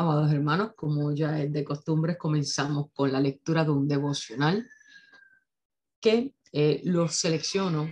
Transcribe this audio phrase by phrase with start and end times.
[0.00, 4.66] Amados hermanos, como ya es de costumbre, comenzamos con la lectura de un devocional
[6.00, 7.86] que eh, lo selecciono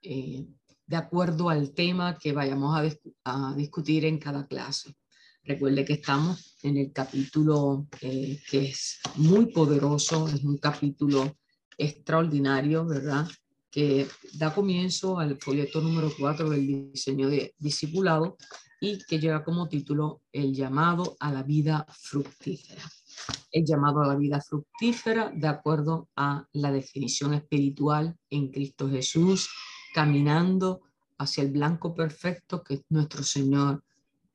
[0.00, 0.46] eh,
[0.86, 2.94] de acuerdo al tema que vayamos
[3.24, 4.96] a, discutir en cada clase.
[5.44, 11.36] Recuerde que estamos en el capítulo eh, que es muy poderoso, es un capítulo
[11.76, 13.28] extraordinario, ¿verdad?
[13.70, 18.36] Que da comienzo al folleto número 4 del diseño de discipulado
[18.80, 22.82] y que lleva como título El llamado a la vida fructífera.
[23.52, 29.48] El llamado a la vida fructífera de acuerdo a la definición espiritual en Cristo Jesús,
[29.94, 30.82] caminando
[31.18, 33.84] hacia el blanco perfecto que es nuestro Señor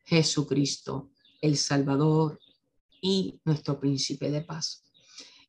[0.05, 1.09] Jesucristo,
[1.41, 2.39] el Salvador
[3.01, 4.83] y nuestro príncipe de paz.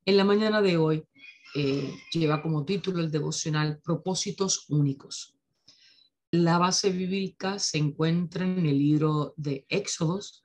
[0.04, 1.04] En la mañana de hoy
[1.58, 5.38] eh, lleva como título el devocional Propósitos Únicos.
[6.30, 10.44] La base bíblica se encuentra en el libro de Éxodos,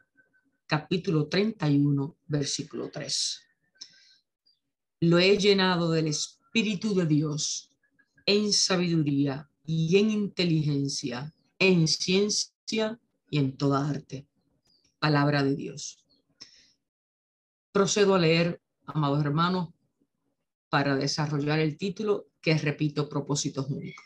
[0.66, 3.42] capítulo 31, versículo 3.
[5.02, 7.70] Lo he llenado del Espíritu de Dios
[8.26, 14.30] en sabiduría y en inteligencia, en ciencia y en toda arte.
[14.98, 16.06] Palabra de Dios.
[17.74, 19.74] Procedo a leer, amados hermanos,
[20.72, 24.06] para desarrollar el título que repito, propósitos únicos.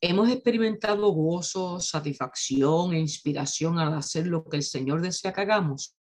[0.00, 5.96] Hemos experimentado gozo, satisfacción e inspiración al hacer lo que el Señor desea que hagamos.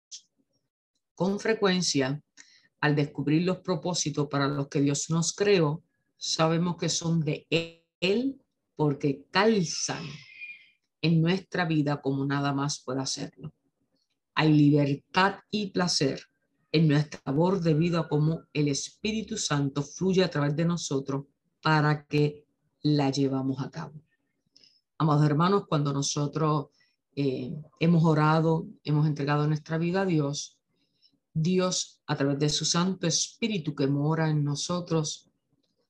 [1.15, 2.21] Con frecuencia,
[2.81, 5.83] al descubrir los propósitos para los que Dios nos creó,
[6.15, 7.47] sabemos que son de
[7.99, 8.39] Él
[8.75, 10.05] porque calzan
[11.01, 13.55] en nuestra vida como nada más puede hacerlo.
[14.35, 16.21] Hay libertad y placer
[16.71, 21.25] en nuestra labor debido a cómo el Espíritu Santo fluye a través de nosotros
[21.61, 22.45] para que
[22.81, 23.93] la llevamos a cabo.
[24.97, 26.67] Amados hermanos, cuando nosotros
[27.15, 30.59] eh, hemos orado, hemos entregado nuestra vida a Dios,
[31.33, 35.29] Dios a través de su Santo Espíritu que mora en nosotros,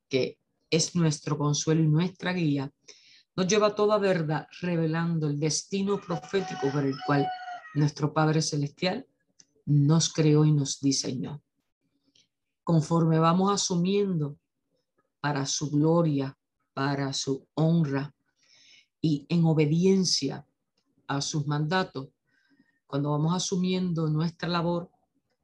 [0.07, 0.39] que
[0.69, 2.71] es nuestro consuelo y nuestra guía,
[3.35, 7.27] nos lleva toda verdad revelando el destino profético por el cual
[7.73, 9.05] nuestro Padre Celestial
[9.69, 11.43] nos creó y nos diseñó.
[12.63, 14.37] Conforme vamos asumiendo
[15.21, 16.35] para su gloria,
[16.73, 18.13] para su honra
[18.99, 20.45] y en obediencia
[21.07, 22.09] a sus mandatos,
[22.87, 24.89] cuando vamos asumiendo nuestra labor,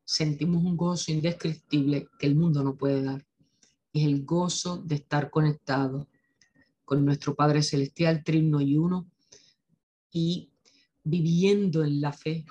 [0.03, 3.23] sentimos un gozo indescriptible que el mundo no puede dar.
[3.93, 6.07] Es el gozo de estar conectado
[6.83, 9.07] con nuestro Padre Celestial, Trino y Uno,
[10.11, 10.49] y
[11.03, 12.45] viviendo en la fe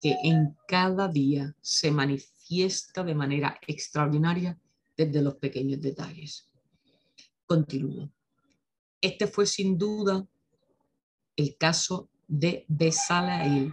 [0.00, 4.58] que en cada día se manifiesta de manera extraordinaria
[4.96, 6.48] desde los pequeños detalles.
[7.46, 8.10] Continúo.
[9.00, 10.26] Este fue sin duda
[11.36, 13.72] el caso de Besalael,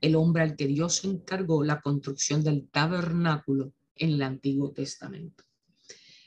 [0.00, 5.44] el hombre al que Dios encargó la construcción del tabernáculo en el Antiguo Testamento.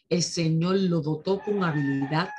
[0.07, 2.29] El Señor lo dotó con habilidad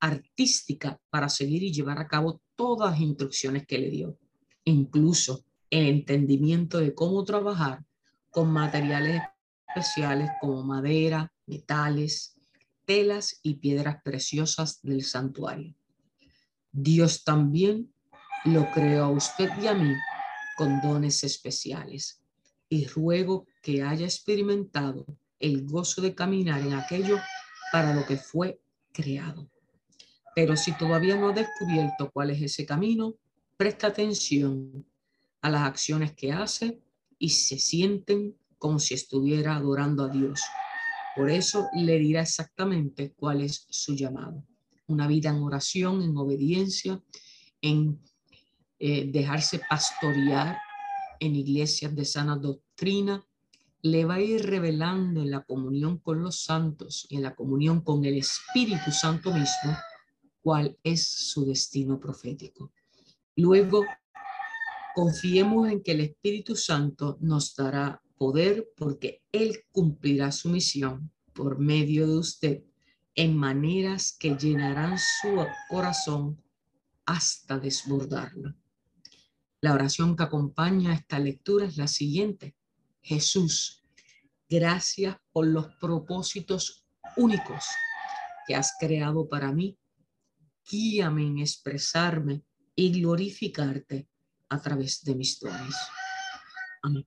[0.00, 4.18] artística para seguir y llevar a cabo todas las instrucciones que le dio,
[4.64, 7.84] incluso el entendimiento de cómo trabajar
[8.30, 9.22] con materiales
[9.68, 12.38] especiales como madera, metales,
[12.84, 15.74] telas y piedras preciosas del santuario.
[16.72, 17.92] Dios también
[18.44, 19.94] lo creó a usted y a mí
[20.56, 22.22] con dones especiales
[22.68, 25.06] y ruego que haya experimentado
[25.38, 27.18] el gozo de caminar en aquello
[27.72, 28.60] para lo que fue
[28.92, 29.50] creado.
[30.34, 33.14] Pero si todavía no ha descubierto cuál es ese camino,
[33.56, 34.86] presta atención
[35.42, 36.80] a las acciones que hace
[37.18, 40.40] y se sienten como si estuviera adorando a Dios
[41.18, 44.44] por eso le dirá exactamente cuál es su llamado.
[44.86, 47.02] Una vida en oración, en obediencia,
[47.60, 48.00] en
[48.78, 50.56] eh, dejarse pastorear
[51.18, 53.26] en iglesias de sana doctrina,
[53.82, 57.80] le va a ir revelando en la comunión con los santos y en la comunión
[57.80, 59.76] con el Espíritu Santo mismo
[60.40, 62.70] cuál es su destino profético.
[63.34, 63.84] Luego,
[64.98, 71.60] confiemos en que el Espíritu Santo nos dará poder porque Él cumplirá su misión por
[71.60, 72.64] medio de usted
[73.14, 76.42] en maneras que llenarán su corazón
[77.06, 78.56] hasta desbordarlo.
[79.60, 82.56] La oración que acompaña esta lectura es la siguiente.
[83.00, 83.84] Jesús,
[84.48, 87.64] gracias por los propósitos únicos
[88.48, 89.78] que has creado para mí.
[90.68, 92.42] Guíame en expresarme
[92.74, 94.08] y glorificarte
[94.48, 95.74] a través de mis dones.
[96.82, 97.06] Amén.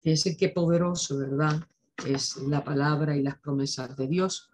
[0.00, 1.60] Fíjense qué poderoso, ¿verdad?
[2.04, 4.50] Es la palabra y las promesas de Dios.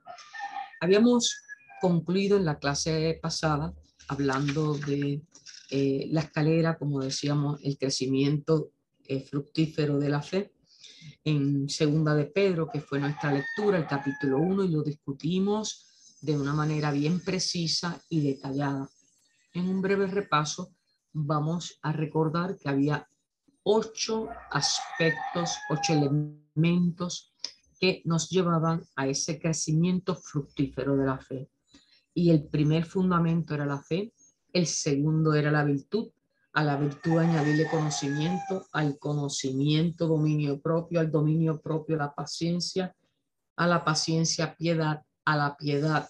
[0.80, 1.42] Habíamos
[1.80, 3.72] concluido en la clase pasada
[4.08, 5.22] hablando de
[5.70, 8.72] eh, la escalera, como decíamos, el crecimiento
[9.06, 10.52] eh, fructífero de la fe.
[11.24, 16.36] En Segunda de Pedro, que fue nuestra lectura, el capítulo 1, y lo discutimos de
[16.36, 18.88] una manera bien precisa y detallada.
[19.52, 20.74] En un breve repaso,
[21.12, 23.08] vamos a recordar que había
[23.62, 27.34] ocho aspectos, ocho elementos
[27.78, 31.50] que nos llevaban a ese crecimiento fructífero de la fe.
[32.14, 34.12] Y el primer fundamento era la fe,
[34.52, 36.10] el segundo era la virtud,
[36.54, 42.96] a la virtud añadirle conocimiento, al conocimiento dominio propio, al dominio propio la paciencia,
[43.56, 46.08] a la paciencia piedad, a la piedad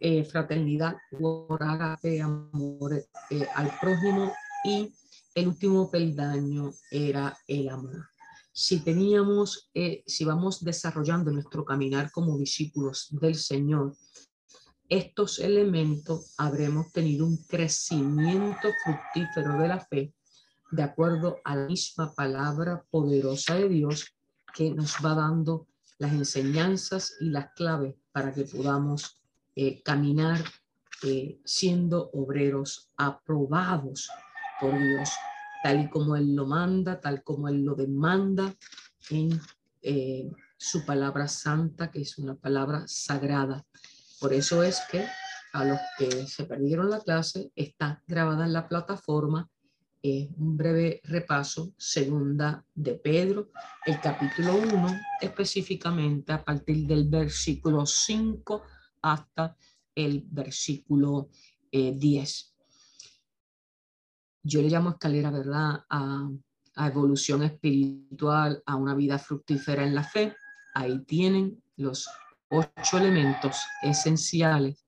[0.00, 4.32] eh, fraternidad, por amor eh, al prójimo
[4.64, 4.92] y
[5.34, 8.08] el último peldaño era el amor.
[8.52, 13.94] Si teníamos, eh, si vamos desarrollando nuestro caminar como discípulos del Señor,
[14.88, 20.14] estos elementos habremos tenido un crecimiento fructífero de la fe
[20.72, 24.06] de acuerdo a la misma palabra poderosa de Dios
[24.54, 25.68] que nos va dando
[25.98, 29.19] las enseñanzas y las claves para que podamos
[29.62, 30.42] eh, caminar
[31.02, 34.08] eh, siendo obreros aprobados
[34.58, 35.10] por Dios,
[35.62, 38.54] tal y como Él lo manda, tal como Él lo demanda
[39.10, 39.38] en
[39.82, 43.66] eh, su palabra santa, que es una palabra sagrada.
[44.18, 45.04] Por eso es que
[45.52, 49.46] a los que se perdieron la clase está grabada en la plataforma
[50.02, 53.50] un breve repaso, segunda de Pedro,
[53.84, 58.62] el capítulo 1, específicamente a partir del versículo 5
[59.02, 59.56] hasta
[59.94, 61.28] el versículo
[61.72, 62.54] 10.
[64.42, 65.84] Yo le llamo escalera, ¿verdad?
[65.88, 66.30] A,
[66.74, 70.34] a evolución espiritual, a una vida fructífera en la fe.
[70.74, 72.08] Ahí tienen los
[72.48, 74.84] ocho elementos esenciales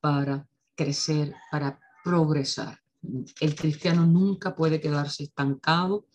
[0.00, 2.78] para crecer, para progresar.
[3.40, 6.06] El cristiano nunca puede quedarse estancado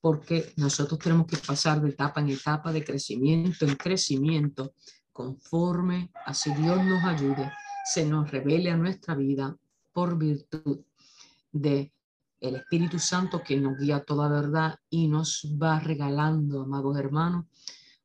[0.00, 4.74] porque nosotros tenemos que pasar de etapa en etapa, de crecimiento en crecimiento,
[5.14, 7.50] conforme así Dios nos ayude,
[7.86, 9.56] se nos revele a nuestra vida
[9.92, 10.80] por virtud
[11.52, 11.92] de
[12.40, 17.46] el Espíritu Santo que nos guía toda verdad y nos va regalando, amados hermanos,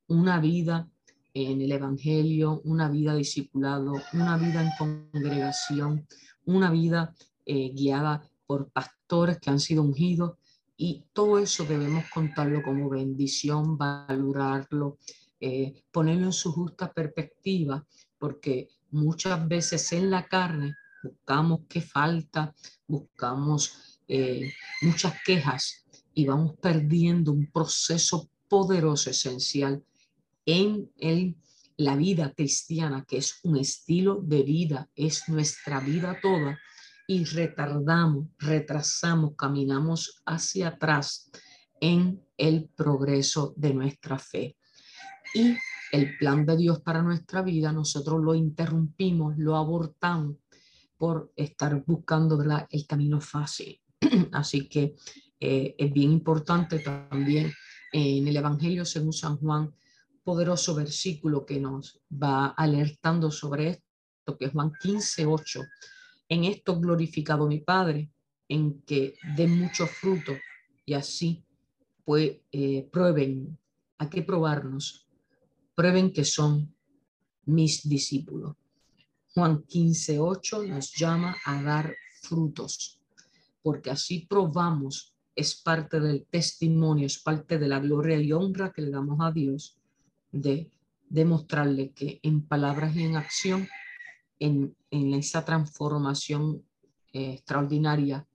[0.08, 0.88] una vida
[1.34, 6.08] en el Evangelio, una vida discipulado, una vida en congregación,
[6.46, 7.14] una vida
[7.46, 10.38] eh, guiada por pastores que han sido ungidos.
[10.78, 15.00] Y todo eso debemos contarlo como bendición, valorarlo,
[15.40, 17.86] eh, ponerlo en su justa perspectiva,
[18.18, 22.54] porque muchas veces en la carne buscamos qué falta,
[22.88, 24.52] buscamos eh,
[24.82, 29.84] muchas quejas y vamos perdiendo un proceso poderoso, esencial
[30.46, 31.38] en el,
[31.78, 36.60] la vida cristiana, que es un estilo de vida, es nuestra vida toda,
[37.08, 41.32] y retardamos, retrasamos, caminamos hacia atrás
[41.80, 44.58] en el progreso de nuestra fe.
[45.34, 45.58] Y
[45.92, 50.38] el plan de Dios para nuestra vida, nosotros lo interrumpimos, lo abortamos
[50.98, 53.80] por estar buscando el camino fácil.
[54.32, 54.96] Así que
[55.40, 57.52] eh, es bien importante también
[57.92, 59.74] en el Evangelio según San Juan
[60.24, 65.62] poderoso versículo que nos va alertando sobre esto, que es Juan 15, 8.
[66.30, 68.12] En esto glorificado mi Padre,
[68.48, 70.34] en que dé mucho fruto
[70.86, 71.44] y así
[72.06, 73.58] pues eh, prueben,
[73.98, 75.09] ¿a qué probarnos?
[75.80, 76.76] Prueben que son
[77.46, 78.54] mis discípulos.
[79.34, 83.00] Juan 15, 8 nos llama a dar frutos,
[83.64, 88.82] porque así probamos, es parte del testimonio, es parte de la gloria y honra que
[88.82, 89.78] le damos a Dios
[90.34, 90.70] de
[91.08, 93.66] demostrarle que en palabras y en acción,
[94.38, 96.62] en, esa transformación
[97.14, 98.28] eh, extraordinaria,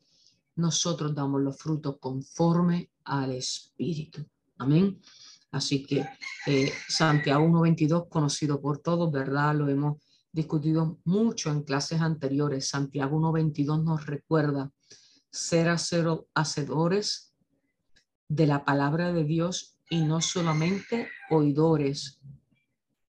[0.56, 4.24] nosotros damos los frutos conforme al Espíritu.
[4.56, 4.98] Amén.
[5.54, 6.04] Así que
[6.46, 9.54] eh, Santiago 1.22, conocido por todos, ¿verdad?
[9.54, 12.66] Lo hemos discutido mucho en clases anteriores.
[12.68, 14.72] Santiago 1.22 nos recuerda
[15.30, 15.68] ser
[16.34, 17.32] hacedores
[18.28, 22.20] de la palabra de Dios y no solamente oidores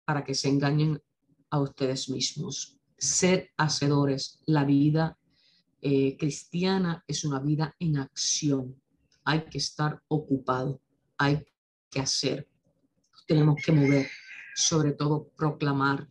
[0.05, 1.01] para que se engañen
[1.49, 2.79] a ustedes mismos.
[2.99, 4.43] Ser hacedores.
[4.45, 5.17] La vida
[5.81, 8.83] eh, cristiana es una vida en acción.
[9.25, 10.83] Hay que estar ocupado,
[11.17, 11.43] hay
[11.95, 12.49] que hacer.
[13.27, 14.09] Tenemos que mover,
[14.55, 16.09] sobre todo proclamar,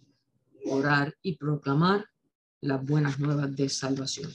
[0.66, 2.06] orar y proclamar
[2.62, 4.32] las buenas nuevas de salvación.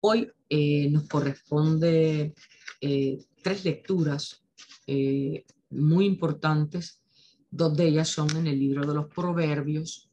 [0.00, 2.34] Hoy eh, nos corresponde
[2.80, 4.42] eh, tres lecturas
[4.86, 7.02] eh, muy importantes.
[7.50, 10.10] Dos de ellas son en el libro de los Proverbios.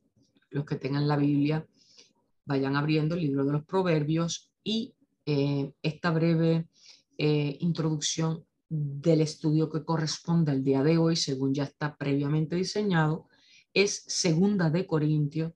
[0.50, 1.65] Los que tengan la Biblia,
[2.46, 4.94] vayan abriendo el libro de los Proverbios y
[5.82, 6.68] esta breve
[7.18, 13.27] introducción del estudio que corresponde al día de hoy, según ya está previamente diseñado,
[13.74, 15.53] es Segunda de Corintios,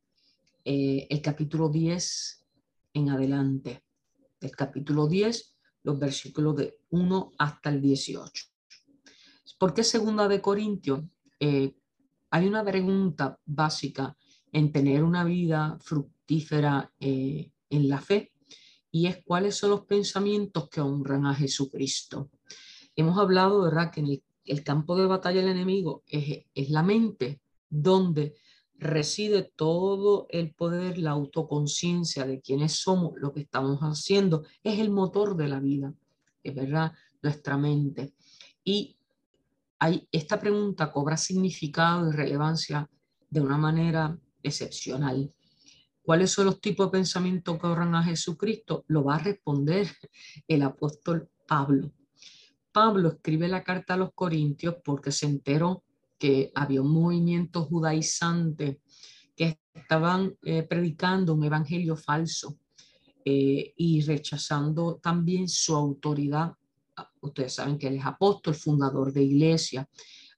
[0.65, 2.45] eh, el capítulo 10
[2.93, 3.83] en adelante.
[4.39, 8.45] El capítulo 10, los versículos de 1 hasta el 18.
[9.57, 11.03] ¿Por qué Segunda de Corintios?
[12.31, 14.15] hay una pregunta básica
[14.51, 18.33] en tener una vida fructífera en la fe
[18.91, 22.29] y es cuáles son los pensamientos que honran a Jesucristo.
[22.99, 27.39] Hemos hablado, ¿verdad?, que en el, campo de batalla del enemigo es, la mente
[27.69, 28.35] donde
[28.77, 34.91] reside todo el poder, la autoconciencia de quiénes somos, lo que estamos haciendo, es el
[34.91, 35.93] motor de la vida,
[36.43, 36.91] es verdad,
[37.21, 38.11] nuestra mente.
[38.65, 38.97] Y
[40.11, 42.89] esta pregunta cobra significado y relevancia
[43.29, 45.33] de una manera excepcional.
[46.01, 48.83] ¿Cuáles son los tipos de pensamientos que ahorran a Jesucristo?
[48.87, 49.87] Lo va a responder
[50.49, 51.93] el apóstol Pablo.
[52.79, 55.83] Pablo escribe la carta a los Corintios porque se enteró
[56.17, 58.79] que había un movimiento judaizante
[59.35, 62.57] que estaban eh, predicando un evangelio falso
[63.25, 66.53] eh, y rechazando también su autoridad.
[67.19, 69.85] Ustedes saben que él es apóstol, fundador de iglesia.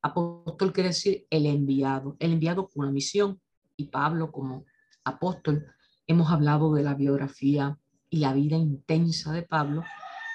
[0.02, 3.40] Apóstol quiere decir el enviado, el enviado con una misión
[3.78, 4.66] y Pablo como
[5.04, 5.68] apóstol,
[6.08, 7.78] hemos hablado de la biografía
[8.10, 9.84] y la vida intensa de Pablo.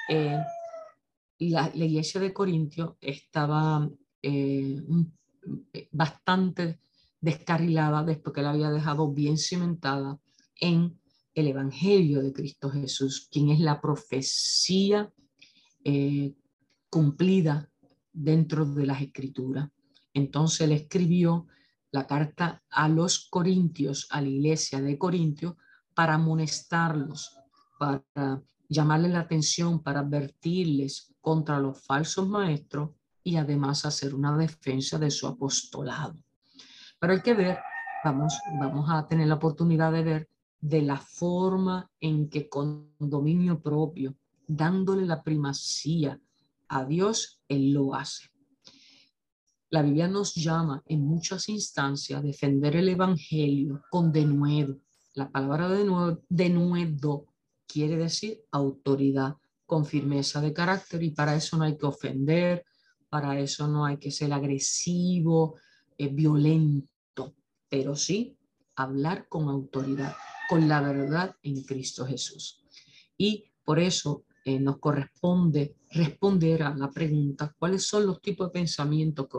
[0.09, 0.39] Eh,
[1.38, 3.88] la, iglesia de Corintio estaba
[4.23, 4.83] eh,
[5.93, 6.81] bastante
[7.21, 10.19] descarrilada después que la había dejado bien cimentada
[10.61, 10.99] en
[11.35, 15.12] el Evangelio de Cristo Jesús, quien es la profecía
[15.85, 16.35] eh,
[16.88, 17.71] cumplida
[18.12, 19.69] dentro de las escrituras.
[20.14, 21.47] Entonces él escribió
[21.90, 25.55] la carta a los corintios, a la iglesia de Corintios,
[25.95, 27.37] para amonestarlos,
[27.78, 32.91] para llamarles la atención, para advertirles contra los falsos maestros
[33.23, 36.17] y además hacer una defensa de su apostolado.
[36.99, 37.59] Pero hay que ver,
[38.05, 40.29] vamos, vamos a tener la oportunidad de ver
[40.61, 46.21] de la forma en que con dominio propio, dándole la primacía
[46.69, 48.31] a Dios, Él lo hace.
[49.71, 54.79] La Biblia nos llama en muchas instancias a defender el Evangelio con denuedo.
[55.15, 57.27] La palabra denuedo, denuedo
[57.67, 62.65] quiere decir autoridad, con firmeza de carácter y para eso no hay que ofender,
[63.09, 65.57] para eso no hay que ser agresivo,
[65.99, 67.35] eh, violento,
[67.69, 68.39] pero sí
[68.77, 70.15] hablar con autoridad,
[70.49, 72.63] con la verdad en Cristo Jesús.
[73.19, 78.53] Y por eso eh, nos corresponde responder a la pregunta, ¿cuáles son los tipos de
[78.53, 79.39] pensamientos que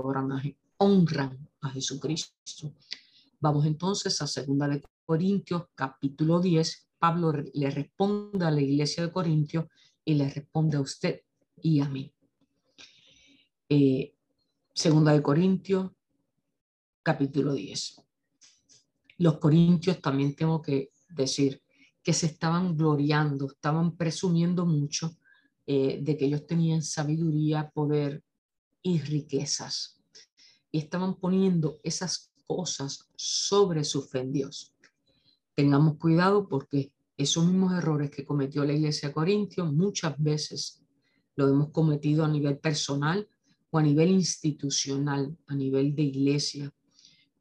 [0.78, 2.74] honran a Jesucristo?
[3.40, 6.87] Vamos entonces a segunda de Corintios, capítulo 10.
[7.00, 9.66] Pablo le responde a la iglesia de Corintios
[10.04, 11.22] y le responde a usted
[11.62, 12.14] y a mí.
[13.70, 14.14] Eh,
[14.74, 15.92] segunda de Corintios,
[17.04, 18.02] capítulo 10.
[19.20, 21.62] Los corintios también tengo que decir,
[22.04, 25.18] que se estaban gloriando, estaban presumiendo mucho
[25.66, 28.24] eh, de que ellos tenían sabiduría, poder
[28.82, 30.02] y riquezas.
[30.72, 34.26] Y estaban poniendo esas cosas sobre su fe.
[35.58, 40.84] Tengamos cuidado porque esos mismos errores que cometió la iglesia de Corintios muchas veces
[41.36, 43.28] lo hemos cometido a nivel personal
[43.72, 46.72] o a nivel institucional, a nivel de iglesia.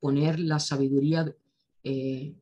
[0.01, 1.31] Poner la sabiduría
[1.85, 2.35] eh,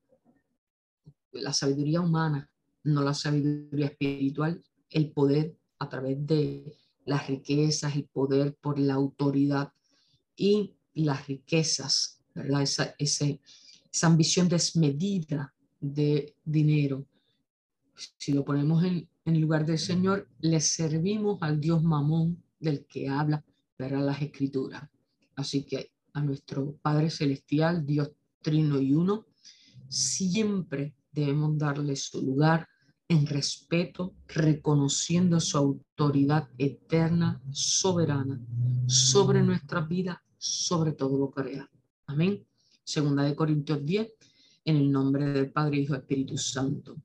[1.33, 2.49] la sabiduría humana,
[2.85, 8.95] no la sabiduría espiritual, el poder a través de las riquezas, el poder por la
[8.95, 9.73] autoridad
[10.37, 12.63] y las riquezas, ¿verdad?
[12.63, 15.54] Esa, esa ambición desmedida
[15.85, 17.07] de dinero.
[18.17, 23.09] Si lo ponemos en, en lugar del Señor, le servimos al Dios mamón del que
[23.09, 23.45] habla,
[23.79, 24.07] ¿verdad?
[24.07, 24.89] Las escrituras.
[25.37, 29.27] Así que a nuestro Padre Celestial, Dios Trino y Uno,
[29.89, 32.67] siempre debemos darle su lugar
[33.09, 38.41] en respeto, reconociendo su autoridad eterna, soberana,
[38.87, 41.69] sobre nuestra vida, sobre todo lo creado.
[42.07, 42.47] Amén.
[42.83, 44.13] Segunda de Corintios 10,
[44.65, 46.97] en el nombre del Padre, Hijo Espíritu Santo.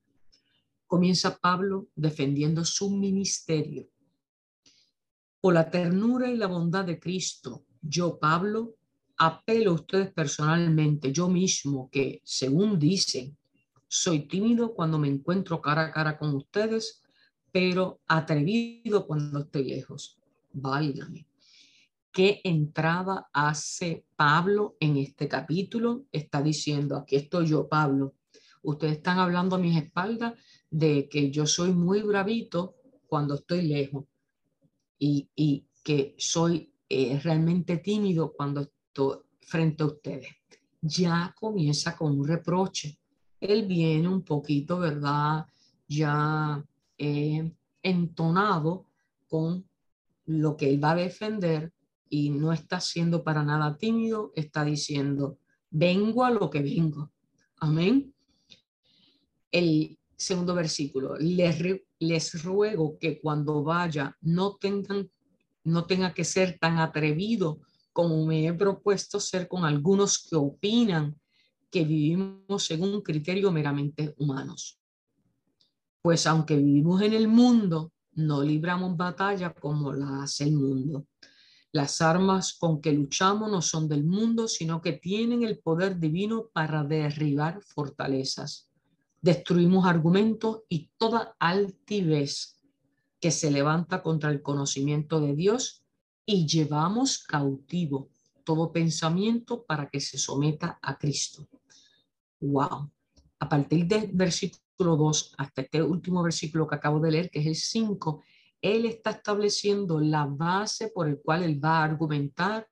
[0.87, 3.87] Comienza Pablo defendiendo su ministerio.
[5.41, 8.75] Por la ternura y la bondad de Cristo, yo, Pablo,
[9.17, 13.37] apelo a ustedes personalmente, yo mismo, que según dicen,
[13.87, 17.01] soy tímido cuando me encuentro cara a cara con ustedes,
[17.51, 20.17] pero atrevido cuando estoy lejos.
[20.51, 21.28] Válgame.
[22.19, 26.03] ¿Qué entrada hace Pablo en este capítulo?
[26.11, 28.15] Está diciendo, aquí estoy yo, Pablo,
[28.61, 30.33] Ustedes están hablando a mis espaldas
[30.69, 32.75] de que yo soy muy bravito
[33.07, 34.03] cuando estoy lejos
[34.99, 40.35] y, y que soy eh, realmente tímido cuando estoy frente a ustedes.
[40.81, 42.99] Ya comienza con un reproche.
[43.39, 45.45] Él viene un poquito, ¿verdad?
[45.87, 46.61] Ya
[46.97, 47.49] eh,
[47.81, 48.87] entonado
[49.29, 49.65] con
[50.25, 51.71] lo que él va a defender
[52.09, 55.37] y no está siendo para nada tímido, está diciendo,
[55.69, 57.11] vengo a lo que vengo.
[57.57, 58.13] Amén.
[59.51, 61.63] El segundo versículo, les,
[61.99, 65.09] les ruego que cuando vaya no tengan,
[65.63, 67.61] no tenga que ser tan atrevido
[67.93, 71.19] como me he propuesto ser con algunos que opinan
[71.69, 74.79] que vivimos según criterios meramente humanos.
[76.01, 81.07] Pues aunque vivimos en el mundo, no libramos batalla como la hace el mundo.
[81.71, 86.49] Las armas con que luchamos no son del mundo, sino que tienen el poder divino
[86.51, 88.69] para derribar fortalezas.
[89.21, 92.59] Destruimos argumentos y toda altivez
[93.19, 95.83] que se levanta contra el conocimiento de Dios
[96.25, 98.09] y llevamos cautivo
[98.43, 101.47] todo pensamiento para que se someta a Cristo.
[102.39, 102.89] Wow.
[103.39, 107.45] A partir del versículo 2 hasta este último versículo que acabo de leer, que es
[107.45, 108.23] el 5,
[108.61, 112.67] él está estableciendo la base por el cual él va a argumentar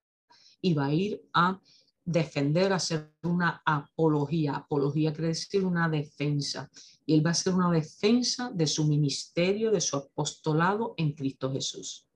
[0.61, 1.59] y va a ir a
[2.03, 4.55] defender, a hacer una apología.
[4.55, 6.69] Apología quiere decir una defensa.
[7.05, 11.51] Y él va a hacer una defensa de su ministerio, de su apostolado en Cristo
[11.51, 12.07] Jesús.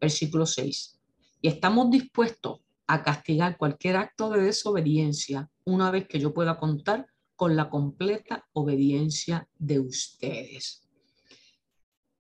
[0.00, 0.98] Versículo 6.
[1.40, 7.06] Y estamos dispuestos a castigar cualquier acto de desobediencia una vez que yo pueda contar
[7.34, 10.81] con la completa obediencia de ustedes.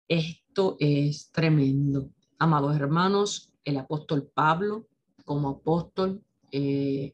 [0.08, 2.10] Esto es tremendo.
[2.40, 4.88] Amados hermanos, el apóstol Pablo,
[5.26, 7.14] como apóstol, eh,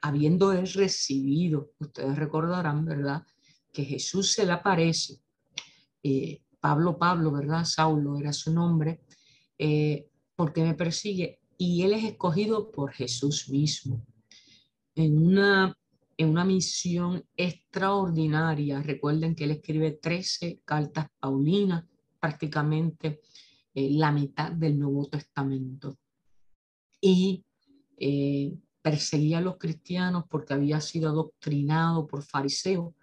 [0.00, 3.26] habiendo él recibido, ustedes recordarán, ¿verdad?
[3.72, 5.20] Que Jesús se le aparece.
[6.04, 7.64] Eh, Pablo, Pablo, ¿verdad?
[7.64, 9.00] Saulo era su nombre.
[9.58, 11.40] Eh, porque me persigue?
[11.58, 14.06] Y él es escogido por Jesús mismo.
[14.94, 15.76] En una,
[16.16, 18.82] en una misión extraordinaria.
[18.82, 21.84] Recuerden que él escribe 13 cartas paulinas
[22.24, 23.20] prácticamente
[23.74, 25.98] eh, la mitad del Nuevo Testamento.
[26.98, 27.44] Y
[27.98, 32.94] eh, perseguía a los cristianos porque había sido adoctrinado por fariseos,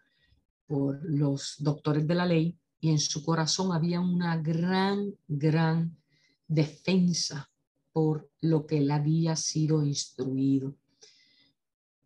[0.65, 5.95] por los doctores de la ley, y en su corazón había una gran, gran
[6.47, 7.47] defensa
[7.91, 10.75] por lo que él había sido instruido.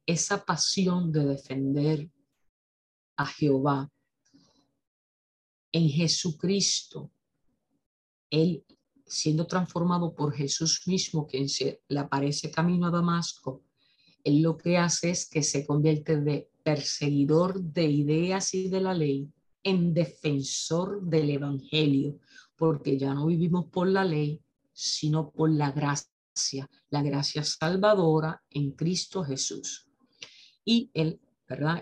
[0.05, 2.09] Esa pasión de defender
[3.15, 3.89] a Jehová
[5.75, 7.11] en Jesucristo,
[8.29, 8.63] él
[9.05, 13.61] siendo transformado por Jesús mismo, quien se le aparece camino a Damasco,
[14.23, 18.93] él lo que hace es que se convierte de perseguidor de ideas y de la
[18.93, 19.29] ley
[19.63, 22.19] en defensor del Evangelio,
[22.55, 24.39] porque ya no vivimos por la ley,
[24.71, 29.89] sino por la gracia, la gracia salvadora en Cristo Jesús.
[30.63, 31.19] Y él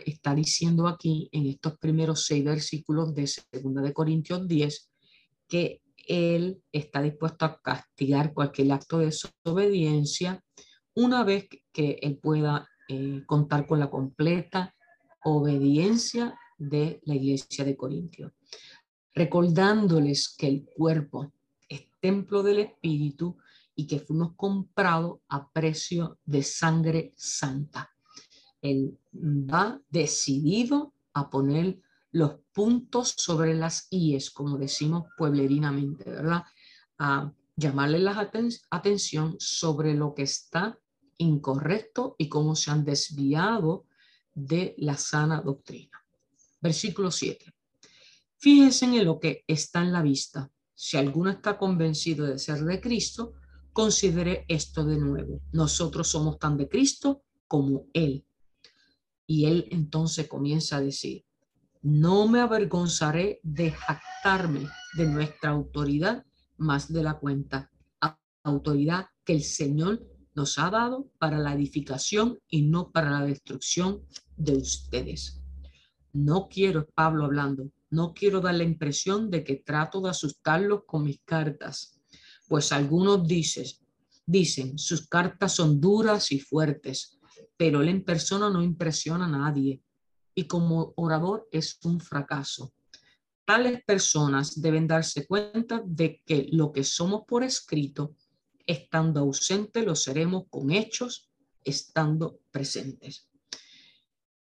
[0.06, 4.90] Está diciendo aquí en estos primeros seis versículos de 2 de Corintios 10
[5.48, 10.44] que él está dispuesto a castigar cualquier acto de desobediencia
[10.96, 14.76] una vez que él pueda eh, contar con la completa
[15.24, 18.34] obediencia de la iglesia de Corintios,
[19.14, 21.32] recordándoles que el cuerpo
[21.70, 23.38] es templo del Espíritu
[23.76, 27.93] y que fuimos comprados a precio de sangre santa.
[28.64, 31.80] Él va decidido a poner
[32.12, 36.44] los puntos sobre las IES, como decimos pueblerinamente, ¿verdad?
[36.98, 38.30] A llamarle la
[38.72, 40.80] atención sobre lo que está
[41.18, 43.86] incorrecto y cómo se han desviado
[44.34, 46.04] de la sana doctrina.
[46.62, 47.54] Versículo 7.
[48.38, 50.50] Fíjense en lo que está en la vista.
[50.74, 53.34] Si alguno está convencido de ser de Cristo,
[53.72, 55.42] considere esto de nuevo.
[55.52, 58.26] Nosotros somos tan de Cristo como Él.
[59.26, 61.26] Y él entonces comienza a decir,
[61.82, 66.26] no me avergonzaré de jactarme de nuestra autoridad
[66.58, 67.70] más de la cuenta,
[68.44, 70.06] autoridad que el Señor
[70.36, 74.02] nos ha dado para la edificación y no para la destrucción
[74.36, 75.42] de ustedes.
[76.12, 81.04] No quiero, Pablo hablando, no quiero dar la impresión de que trato de asustarlos con
[81.04, 82.00] mis cartas,
[82.48, 83.66] pues algunos dicen,
[84.26, 87.20] dicen, sus cartas son duras y fuertes,
[87.64, 89.82] pero él en persona no impresiona a nadie
[90.36, 92.74] y como orador es un fracaso.
[93.46, 98.18] Tales personas deben darse cuenta de que lo que somos por escrito,
[98.68, 101.32] estando ausente, lo seremos con hechos,
[101.64, 103.30] estando presentes.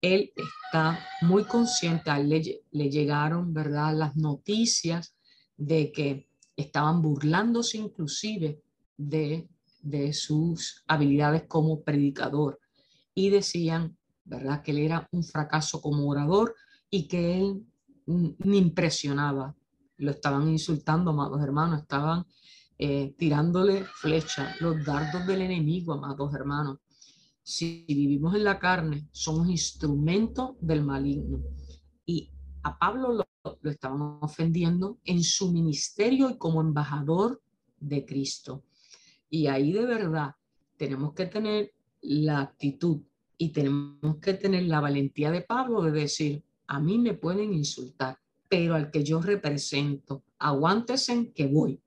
[0.01, 5.15] él está muy consciente, a le, le llegaron, ¿verdad?, las noticias
[5.55, 8.61] de que estaban burlándose inclusive
[8.97, 9.47] de
[10.11, 12.59] sus habilidades como predicador
[13.15, 16.55] y decían, ¿verdad?, que él era un fracaso como orador
[16.89, 17.65] y que él
[18.05, 19.55] me impresionaba.
[19.97, 22.25] Lo estaban insultando, amados hermanos, estaban
[22.77, 26.79] eh, tirándole flechas, los dardos del enemigo, amados hermanos.
[27.41, 31.39] Si vivimos en la carne, somos instrumentos del maligno.
[32.05, 32.31] Y
[32.63, 33.25] a Pablo lo,
[33.61, 37.41] lo estaban ofendiendo en su ministerio y como embajador
[37.79, 38.63] de Cristo.
[39.29, 40.35] Y ahí de verdad
[40.77, 41.73] tenemos que tener
[42.03, 43.01] la actitud
[43.37, 48.17] y tenemos que tener la valentía de Pablo de decir, a mí me pueden insultar,
[48.49, 51.81] pero al que yo represento, aguántese en que voy.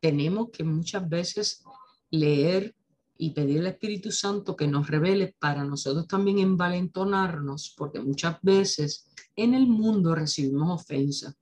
[0.00, 1.62] Tenemos que muchas veces
[2.10, 2.74] leer
[3.16, 9.08] y pedir al Espíritu Santo que nos revele para nosotros también envalentonarnos, porque muchas veces
[9.36, 11.34] en el mundo recibimos ofensa.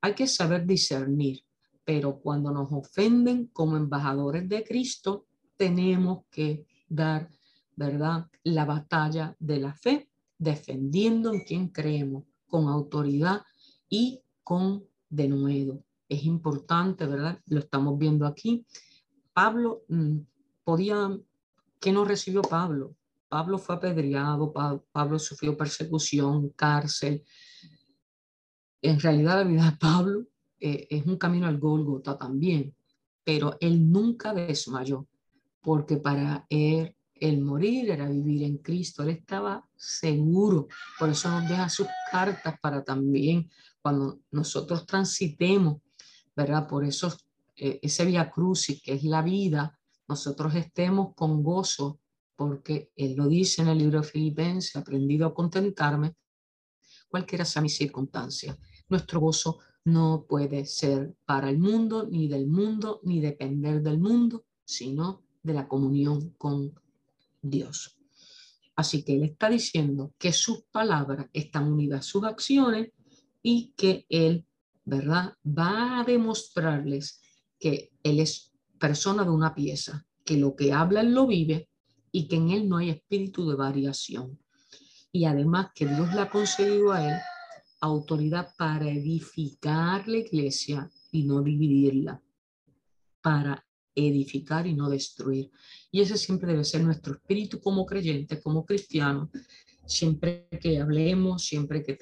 [0.00, 1.44] Hay que saber discernir,
[1.84, 5.26] pero cuando nos ofenden como embajadores de Cristo,
[5.56, 7.30] tenemos que dar,
[7.76, 13.42] ¿verdad?, la batalla de la fe defendiendo en quien creemos, con autoridad
[13.88, 15.82] y con denuedo.
[16.08, 17.40] Es importante, ¿verdad?
[17.46, 18.66] Lo estamos viendo aquí.
[19.32, 20.18] Pablo mm,
[20.62, 21.18] podía,
[21.80, 22.94] ¿qué no recibió Pablo?
[23.28, 24.52] Pablo fue apedreado,
[24.92, 27.24] Pablo sufrió persecución, cárcel.
[28.80, 30.26] En realidad la vida de Pablo
[30.60, 32.76] eh, es un camino al Gólgota también,
[33.24, 35.08] pero él nunca desmayó,
[35.64, 39.02] porque para él el morir era vivir en Cristo.
[39.02, 40.68] Él estaba seguro.
[40.98, 43.50] Por eso nos deja sus cartas para también
[43.80, 45.80] cuando nosotros transitemos,
[46.36, 46.68] ¿verdad?
[46.68, 47.16] Por eso
[47.56, 52.00] eh, ese via crucis que es la vida, nosotros estemos con gozo,
[52.36, 56.14] porque Él lo dice en el libro de Filipenses, aprendido a contentarme,
[57.08, 58.56] cualquiera sea mi circunstancia.
[58.88, 64.44] Nuestro gozo no puede ser para el mundo, ni del mundo, ni depender del mundo,
[64.64, 66.74] sino de la comunión con
[67.40, 67.96] Dios.
[68.74, 72.90] Así que Él está diciendo que sus palabras están unidas a sus acciones
[73.42, 74.44] y que Él,
[74.84, 75.34] ¿verdad?
[75.46, 77.20] Va a demostrarles
[77.60, 81.68] que Él es persona de una pieza, que lo que habla Él lo vive
[82.10, 84.40] y que en Él no hay espíritu de variación.
[85.12, 87.14] Y además que Dios le ha concedido a Él
[87.84, 92.20] autoridad para edificar la iglesia y no dividirla,
[93.20, 93.63] para
[93.94, 95.50] edificar y no destruir.
[95.90, 99.28] Y ese siempre debe ser nuestro espíritu como creyentes, como cristianos,
[99.86, 101.98] siempre que hablemos, siempre que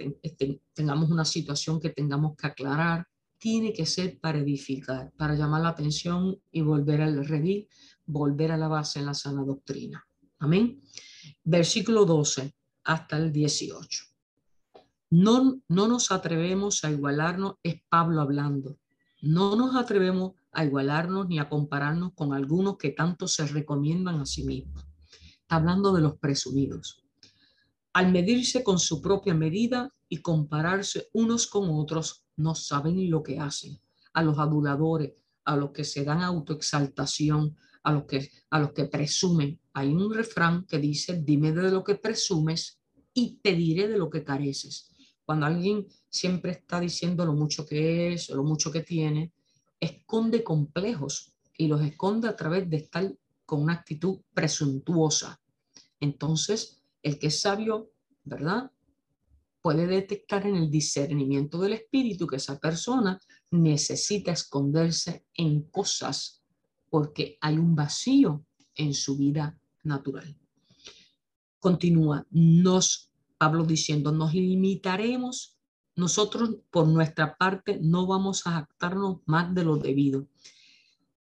[0.72, 3.06] tengamos una situación que tengamos que aclarar,
[3.38, 7.68] tiene que ser para edificar, para llamar la atención y volver al redil,
[8.06, 10.06] volver a la base en la sana doctrina.
[10.38, 10.80] Amén.
[11.42, 14.04] Versículo 12 hasta el 18.
[15.10, 18.78] No, no nos atrevemos a igualarnos, es Pablo hablando.
[19.20, 24.26] No nos atrevemos a igualarnos ni a compararnos con algunos que tanto se recomiendan a
[24.26, 24.84] sí mismos.
[25.40, 27.02] Está hablando de los presumidos.
[27.94, 33.38] Al medirse con su propia medida y compararse unos con otros, no saben lo que
[33.38, 33.78] hacen.
[34.14, 35.12] A los aduladores,
[35.44, 39.58] a los que se dan autoexaltación, a los que, a los que presumen.
[39.72, 42.78] Hay un refrán que dice, dime de lo que presumes
[43.14, 44.90] y te diré de lo que careces.
[45.24, 49.32] Cuando alguien siempre está diciendo lo mucho que es lo mucho que tiene,
[49.82, 53.12] esconde complejos y los esconde a través de estar
[53.44, 55.40] con una actitud presuntuosa.
[55.98, 57.90] Entonces, el que es sabio,
[58.22, 58.70] ¿verdad?
[59.60, 66.42] Puede detectar en el discernimiento del espíritu que esa persona necesita esconderse en cosas
[66.88, 68.44] porque hay un vacío
[68.76, 70.38] en su vida natural.
[71.58, 75.51] Continúa, nos, Pablo diciendo, nos limitaremos
[75.94, 80.28] nosotros, por nuestra parte, no vamos a jactarnos más de lo debido.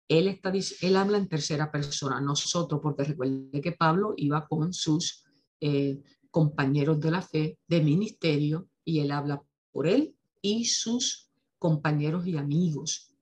[0.08, 5.24] Él, está, él habla en tercera persona, nosotros, porque recuerde que Pablo iba con sus
[5.60, 12.26] eh, compañeros de la fe, de ministerio, y él habla por él y sus compañeros
[12.26, 13.12] y amigos.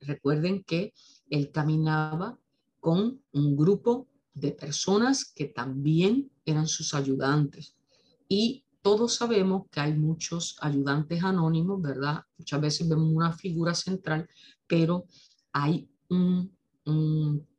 [0.00, 0.92] Recuerden que
[1.30, 2.38] él caminaba
[2.78, 7.74] con un grupo de personas que también eran sus ayudantes.
[8.28, 12.22] Y todos sabemos que hay muchos ayudantes anónimos, ¿verdad?
[12.36, 14.28] Muchas veces vemos una figura central,
[14.66, 15.06] pero
[15.54, 16.52] hay un,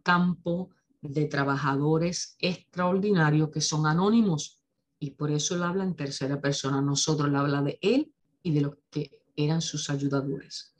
[0.03, 0.69] campo
[1.01, 4.61] de trabajadores extraordinarios que son anónimos
[4.99, 6.79] y por eso él habla en tercera persona.
[6.79, 10.75] Nosotros le habla de él y de los que eran sus ayudadores.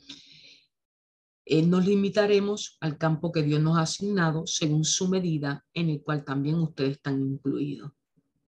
[1.44, 6.04] Eh, nos limitaremos al campo que Dios nos ha asignado según su medida, en el
[6.04, 7.92] cual también ustedes están incluidos.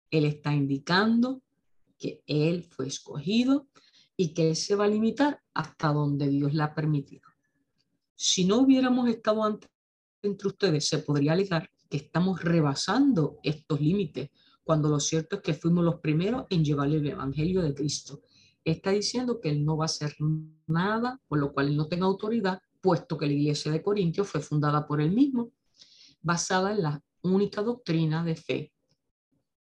[0.10, 1.43] Él está indicando
[2.04, 3.70] que Él fue escogido
[4.18, 7.30] y que Él se va a limitar hasta donde Dios le ha permitido.
[8.14, 9.70] Si no hubiéramos estado antes
[10.22, 14.32] entre ustedes, se podría alegar que estamos rebasando estos límites,
[14.66, 18.22] cuando lo cierto es que fuimos los primeros en llevarle el Evangelio de Cristo.
[18.66, 20.14] Está diciendo que Él no va a hacer
[20.68, 24.42] nada, por lo cual Él no tenga autoridad, puesto que la iglesia de Corintios fue
[24.42, 25.54] fundada por Él mismo,
[26.22, 28.73] basada en la única doctrina de fe.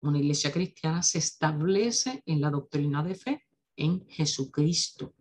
[0.01, 3.43] Una iglesia cristiana se establece en la doctrina de fe
[3.75, 5.13] en Jesucristo.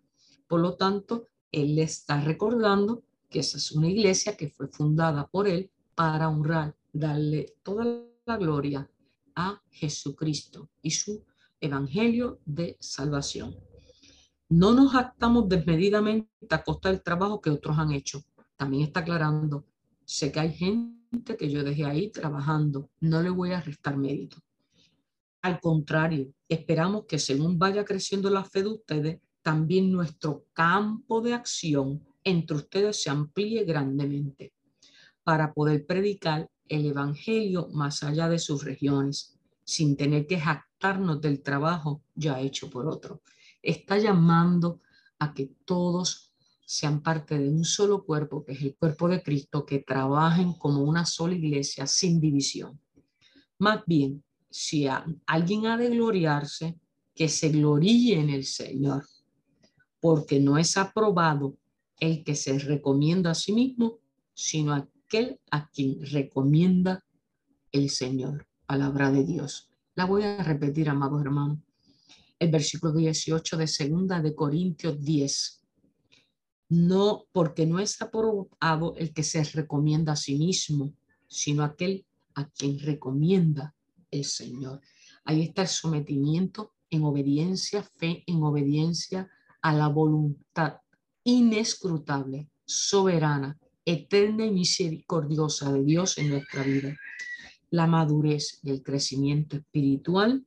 [0.47, 5.27] Por lo tanto, Él le está recordando que esa es una iglesia que fue fundada
[5.27, 7.85] por Él para honrar, darle toda
[8.25, 8.89] la gloria
[9.35, 11.23] a Jesucristo y su
[11.59, 13.55] evangelio de salvación.
[14.49, 18.23] No nos actamos desmedidamente a costa del trabajo que otros han hecho.
[18.57, 19.65] También está aclarando,
[20.03, 24.37] sé que hay gente que yo dejé ahí trabajando, no le voy a restar mérito.
[25.41, 31.33] Al contrario, esperamos que según vaya creciendo la fe de ustedes, también nuestro campo de
[31.33, 34.53] acción entre ustedes se amplíe grandemente
[35.23, 41.41] para poder predicar el Evangelio más allá de sus regiones, sin tener que jactarnos del
[41.41, 43.21] trabajo ya hecho por otro.
[43.61, 44.79] Está llamando
[45.19, 46.33] a que todos
[46.65, 50.83] sean parte de un solo cuerpo, que es el cuerpo de Cristo, que trabajen como
[50.83, 52.79] una sola iglesia sin división.
[53.59, 54.85] Más bien, si
[55.25, 56.77] alguien ha de gloriarse,
[57.15, 59.05] que se gloríe en el Señor,
[59.99, 61.57] porque no es aprobado
[61.99, 63.99] el que se recomienda a sí mismo,
[64.33, 67.03] sino aquel a quien recomienda
[67.71, 68.47] el Señor.
[68.65, 69.69] Palabra de Dios.
[69.95, 71.59] La voy a repetir, amados hermanos.
[72.39, 75.61] El versículo 18 de segunda de Corintios 10.
[76.69, 80.93] No, porque no es aprobado el que se recomienda a sí mismo,
[81.27, 83.75] sino aquel a quien recomienda
[84.11, 84.81] el Señor.
[85.25, 89.29] Ahí está el sometimiento en obediencia, fe en obediencia
[89.61, 90.77] a la voluntad
[91.23, 96.95] inescrutable, soberana, eterna y misericordiosa de Dios en nuestra vida.
[97.69, 100.45] La madurez y el crecimiento espiritual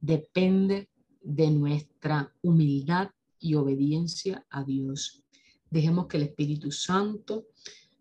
[0.00, 0.90] depende
[1.22, 5.22] de nuestra humildad y obediencia a Dios.
[5.70, 7.46] Dejemos que el Espíritu Santo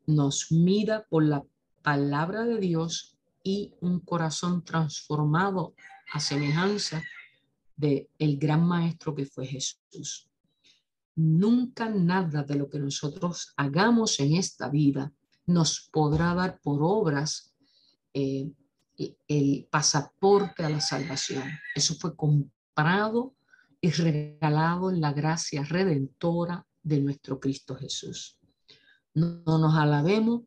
[0.06, 1.46] nos mida por la
[1.82, 5.74] palabra de Dios y un corazón transformado
[6.14, 7.04] a semejanza
[7.76, 10.30] de el gran maestro que fue Jesús.
[11.16, 15.14] Nunca nada de lo que nosotros hagamos en esta vida
[15.46, 17.54] nos podrá dar por obras
[18.14, 18.52] eh,
[19.28, 21.44] el pasaporte a la salvación.
[21.74, 23.36] Eso fue comprado
[23.82, 28.38] y regalado en la gracia redentora de nuestro Cristo Jesús.
[29.14, 30.44] No nos alabemos,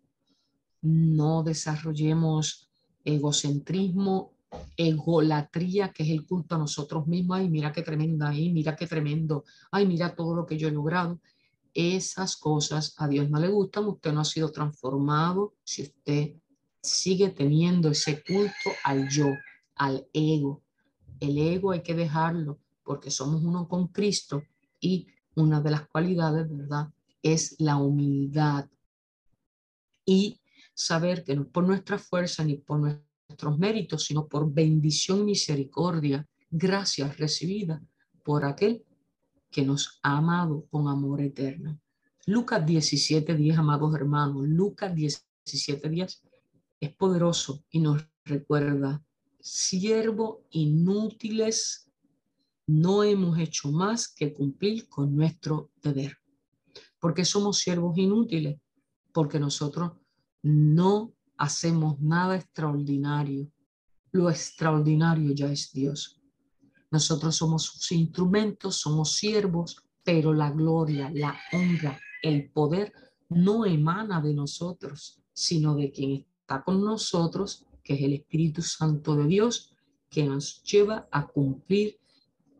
[0.83, 2.72] no desarrollemos
[3.05, 4.33] egocentrismo,
[4.77, 7.39] egolatría, que es el culto a nosotros mismos.
[7.39, 10.73] Ay, mira qué tremenda, ay, mira qué tremendo, ay, mira todo lo que yo he
[10.73, 11.21] logrado.
[11.75, 16.35] Esas cosas a Dios no le gustan, usted no ha sido transformado si usted
[16.83, 19.33] sigue teniendo ese culto al yo,
[19.77, 20.63] al ego.
[21.21, 24.43] El ego hay que dejarlo porque somos uno con Cristo
[24.81, 26.89] y una de las cualidades, ¿verdad?
[27.23, 28.69] Es la humildad
[30.05, 30.41] y
[30.75, 36.27] saber que no por nuestra fuerza ni por nuestros méritos, sino por bendición y misericordia,
[36.51, 37.83] gracias recibida
[38.23, 38.85] por aquel
[39.51, 41.79] que nos ha amado con amor eterno.
[42.27, 46.23] Lucas 17, 10, amados hermanos, Lucas 17, 10
[46.81, 49.05] es poderoso y nos recuerda,
[49.41, 51.91] siervo inútiles,
[52.67, 56.19] no hemos hecho más que cumplir con nuestro deber.
[57.01, 58.61] porque somos siervos inútiles?
[59.13, 59.93] Porque nosotros
[60.43, 63.51] no hacemos nada extraordinario.
[64.11, 66.21] Lo extraordinario ya es Dios.
[66.91, 72.93] Nosotros somos sus instrumentos, somos siervos, pero la gloria, la honra, el poder
[73.31, 79.17] no emana de nosotros, sino de quien está con nosotros, que es el Espíritu Santo
[79.17, 79.75] de Dios,
[80.11, 81.99] que nos lleva a cumplir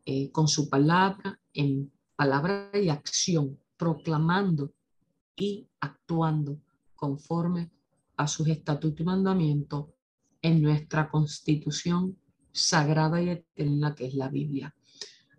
[0.07, 4.73] eh, con su palabra en palabra y acción, proclamando
[5.37, 6.59] y actuando
[7.03, 7.69] conforme
[8.17, 9.87] a sus estatutos y mandamientos
[10.41, 12.17] en nuestra constitución
[12.53, 14.73] sagrada y eterna que es la Biblia.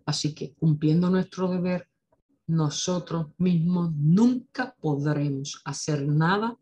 [0.04, 1.88] Así que cumpliendo nuestro deber,
[2.46, 6.58] nosotros mismos nunca podremos hacer nada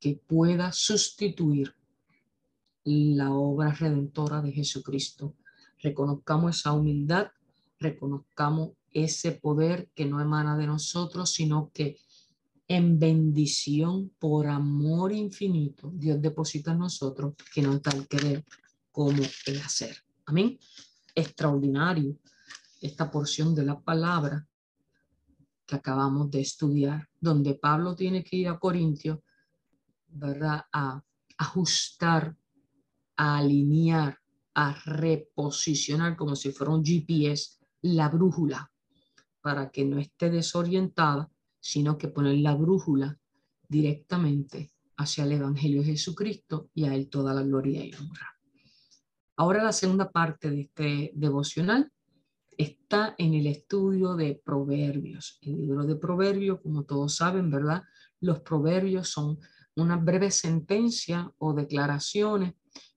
[0.00, 1.72] que pueda sustituir
[2.82, 5.36] la obra redentora de Jesucristo.
[5.78, 7.28] Reconozcamos esa humildad,
[7.78, 11.98] reconozcamos ese poder que no emana de nosotros, sino que
[12.68, 18.44] en bendición por amor infinito, Dios deposita en nosotros que nos da el querer
[18.92, 19.96] como el hacer.
[20.26, 20.58] Amén.
[21.14, 22.18] Extraordinario
[22.80, 24.46] esta porción de la palabra
[25.66, 29.18] que acabamos de estudiar, donde Pablo tiene que ir a Corintios,
[30.08, 30.64] ¿verdad?
[30.72, 31.02] A
[31.38, 32.36] ajustar,
[33.16, 34.18] a alinear,
[34.54, 38.70] a reposicionar como si fuera un GPS la brújula
[39.40, 41.30] para que no esté desorientada,
[41.68, 43.18] sino que poner la brújula
[43.68, 48.38] directamente hacia el Evangelio de Jesucristo y a Él toda la gloria y honra.
[49.36, 51.92] Ahora la segunda parte de este devocional
[52.56, 55.38] está en el estudio de proverbios.
[55.42, 57.82] El libro de proverbios, como todos saben, ¿verdad?
[58.18, 59.38] Los proverbios son
[59.76, 62.54] una breve sentencia o declaraciones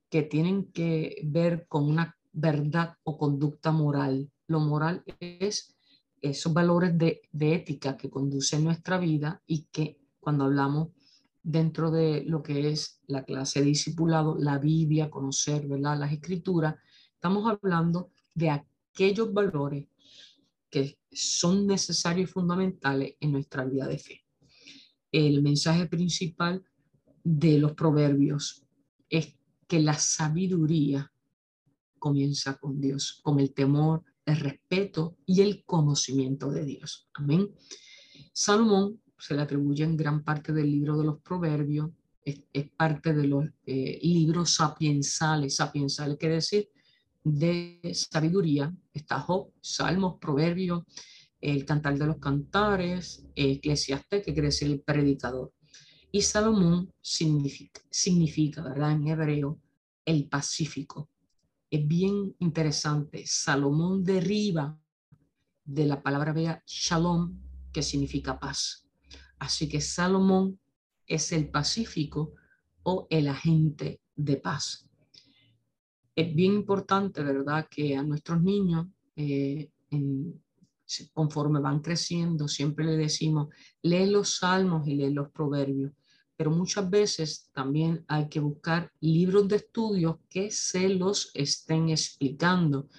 [0.09, 4.31] que tienen que ver con una verdad o conducta moral.
[4.47, 5.75] Lo moral es
[6.21, 10.89] esos valores de, de ética que conducen nuestra vida y que cuando hablamos
[11.43, 15.99] dentro de lo que es la clase de discipulado, la Biblia, conocer ¿verdad?
[15.99, 16.75] las escrituras,
[17.13, 19.87] estamos hablando de aquellos valores
[20.69, 24.23] que son necesarios y fundamentales en nuestra vida de fe.
[25.11, 26.63] El mensaje principal
[27.23, 28.63] de los proverbios
[29.09, 29.35] es
[29.67, 31.11] que la sabiduría
[31.99, 37.09] comienza con Dios, con el temor, el respeto y el conocimiento de Dios.
[37.13, 37.49] Amén.
[38.33, 41.91] Salomón se le atribuye en gran parte del libro de los proverbios,
[42.23, 42.41] es,
[42.77, 46.69] parte de los eh, libros sapiensales, sapiensales quiere decir
[47.23, 50.83] de sabiduría, está Job, Salmos, Proverbios,
[51.39, 55.53] el Cantar de los Cantares, Eclesiastes, que quiere decir el predicador.
[56.11, 58.91] Y Salomón significa, significa, ¿verdad?
[58.93, 59.59] En hebreo,
[60.05, 61.10] el Pacífico.
[61.71, 63.23] Es bien interesante.
[63.25, 64.77] Salomón deriva
[65.63, 67.39] de la palabra vea shalom,
[67.71, 68.85] que significa paz.
[69.39, 70.59] Así que Salomón
[71.07, 72.33] es el Pacífico
[72.83, 74.89] o el agente de paz.
[76.13, 79.71] Es bien importante, ¿verdad?, que a nuestros niños, eh,
[81.13, 83.47] conforme van creciendo, siempre le decimos,
[83.81, 85.93] lee los salmos y lee los proverbios,
[86.41, 92.89] pero muchas veces también hay que buscar libros de estudios que se los estén explicando,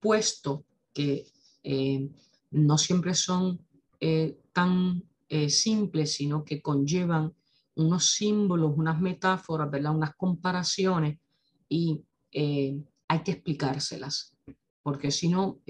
[0.00, 1.24] puesto que
[1.62, 2.10] eh,
[2.50, 3.64] no siempre son
[4.00, 7.32] eh, tan eh, simples, sino que conllevan
[7.76, 9.94] unos símbolos, unas metáforas, ¿verdad?
[9.94, 11.20] unas comparaciones
[11.68, 14.34] y hay que explicárselas,
[14.82, 15.60] porque si no,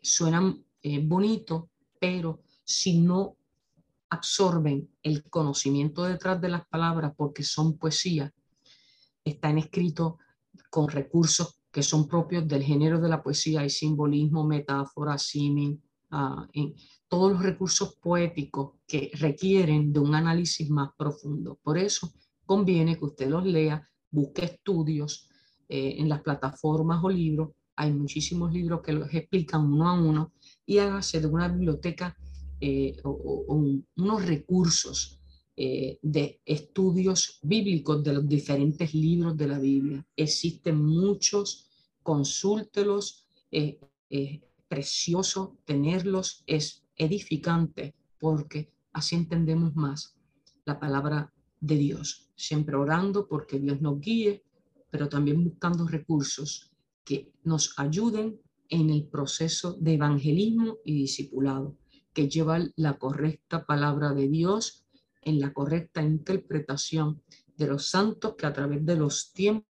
[0.00, 0.64] suenan
[1.08, 3.36] bonito, pero si no
[4.12, 8.30] absorben el conocimiento detrás de las palabras, porque son poesía,
[9.24, 10.16] están escritos
[10.68, 16.46] con recursos que son propios del género de la poesía, hay simbolismo, metáfora, símil, uh,
[17.08, 21.58] todos los recursos poéticos que requieren de un análisis más profundo.
[21.62, 22.12] Por eso
[22.44, 25.30] conviene que usted los lea, busque estudios
[25.70, 27.52] eh, en las plataformas o libros.
[27.76, 30.32] Hay muchísimos libros que los explican uno a uno
[30.66, 32.14] y hágase de una biblioteca
[32.64, 35.18] eh, unos recursos
[35.56, 40.06] eh, de estudios bíblicos de los diferentes libros de la Biblia.
[40.14, 41.68] Existen muchos,
[42.04, 43.76] consúltelos, es
[44.68, 50.16] precioso tenerlos, es edificante porque así entendemos más
[50.64, 54.44] la palabra de Dios, siempre orando porque Dios nos guíe,
[54.88, 56.70] pero también buscando recursos
[57.04, 61.76] que nos ayuden en el proceso de evangelismo y discipulado,
[62.12, 64.84] que lleva la correcta palabra de Dios
[65.22, 67.22] en la correcta interpretación
[67.56, 69.66] de los santos que a través de los tiempos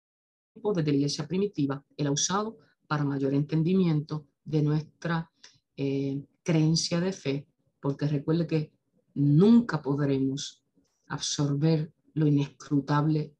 [0.74, 5.30] de la iglesia primitiva él ha usado para mayor entendimiento de nuestra
[5.76, 7.46] eh, creencia de fe,
[7.80, 8.72] porque recuerde que
[9.14, 10.64] nunca podremos
[11.06, 13.34] absorber lo inescrutable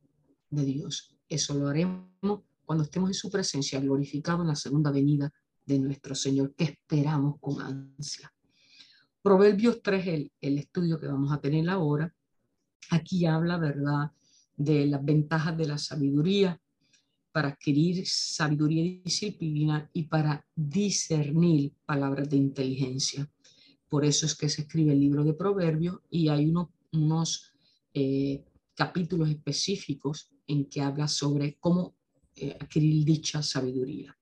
[0.50, 1.16] de Dios.
[1.28, 2.08] Eso lo haremos
[2.64, 5.32] cuando estemos en su presencia, glorificado en la segunda venida
[5.64, 8.32] de nuestro Señor, que esperamos con ansia.
[9.22, 12.14] Proverbios 3, el, estudio que vamos a tener ahora,
[12.90, 14.12] aquí habla, ¿verdad?,
[14.56, 16.60] de las ventajas de la sabiduría,
[17.32, 23.30] para adquirir sabiduría y disciplina y para discernir palabras de inteligencia.
[23.88, 26.52] Por eso es que se escribe el libro de Proverbios y hay
[26.92, 27.52] unos
[27.94, 28.44] eh,
[28.74, 31.94] capítulos específicos en que habla sobre cómo
[32.34, 34.16] eh, adquirir dicha sabiduría.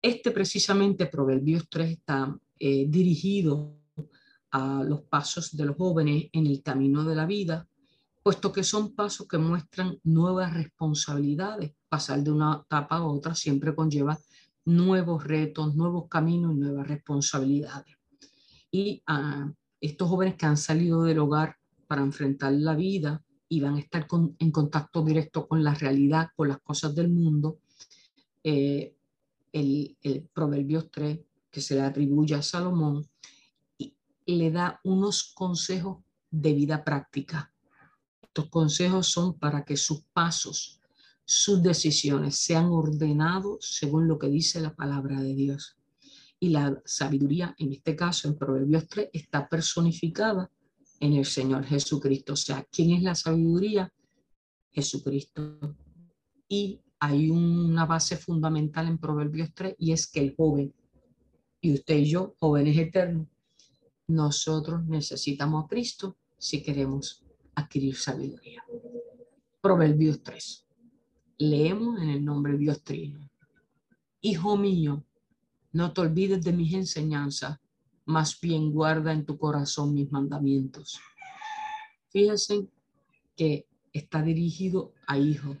[0.00, 3.81] Este precisamente, Proverbios 3, está eh, dirigido
[4.52, 7.66] a los pasos de los jóvenes en el camino de la vida,
[8.22, 11.72] puesto que son pasos que muestran nuevas responsabilidades.
[11.88, 14.18] Pasar de una etapa a otra siempre conlleva
[14.64, 17.96] nuevos retos, nuevos caminos y nuevas responsabilidades.
[18.70, 21.56] Y a ah, estos jóvenes que han salido del hogar
[21.88, 24.06] para enfrentar la vida y van a estar
[24.38, 27.58] en contacto directo con la realidad, con las cosas del mundo,
[28.44, 28.94] eh,
[29.52, 31.18] el, el Proverbios 3,
[31.50, 33.04] que se le atribuye a Salomón,
[34.26, 35.98] le da unos consejos
[36.30, 37.52] de vida práctica.
[38.20, 40.80] Estos consejos son para que sus pasos,
[41.24, 45.76] sus decisiones sean ordenados según lo que dice la palabra de Dios.
[46.40, 50.50] Y la sabiduría, en este caso, en Proverbios 3, está personificada
[50.98, 52.32] en el Señor Jesucristo.
[52.32, 53.92] O sea, ¿quién es la sabiduría?
[54.70, 55.76] Jesucristo.
[56.48, 60.72] Y hay una base fundamental en Proverbios 3 y es que el joven,
[61.60, 63.26] y usted y yo, jóvenes eternos,
[64.12, 67.22] nosotros necesitamos a Cristo si queremos
[67.54, 68.62] adquirir sabiduría.
[69.60, 70.66] Proverbios 3.
[71.38, 73.30] Leemos en el nombre de Dios Trino.
[74.20, 75.04] Hijo mío,
[75.72, 77.58] no te olvides de mis enseñanzas,
[78.04, 81.00] más bien guarda en tu corazón mis mandamientos.
[82.10, 82.68] Fíjense
[83.36, 85.56] que está dirigido a hijos,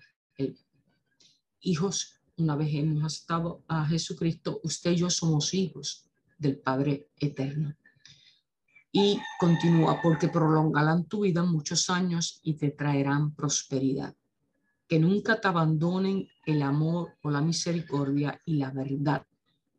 [1.60, 6.04] hijos, una vez hemos aceptado a Jesucristo, usted y yo somos hijos
[6.38, 7.74] del Padre Eterno.
[8.92, 14.14] Y continúa, porque prolongarán tu vida muchos años y te traerán prosperidad.
[14.86, 19.26] Que nunca te abandonen el amor o la misericordia y la verdad.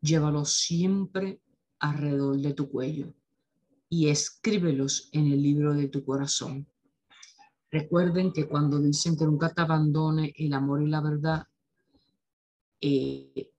[0.02, 1.40] Llévalos siempre
[1.80, 3.14] alrededor de tu cuello
[3.88, 6.66] y escríbelos en el libro de tu corazón.
[7.70, 11.44] Recuerden que cuando dicen que nunca te abandone el amor y la verdad,
[12.82, 13.52] eh,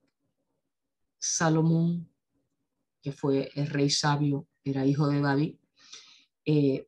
[1.17, 2.09] Salomón,
[3.01, 5.55] que fue el rey sabio, era hijo de David,
[6.45, 6.87] eh,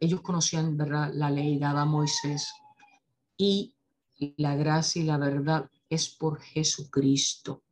[0.00, 1.12] ellos conocían ¿verdad?
[1.12, 2.50] la ley dada a Moisés
[3.36, 3.74] y
[4.38, 7.62] la gracia y la verdad es por Jesucristo.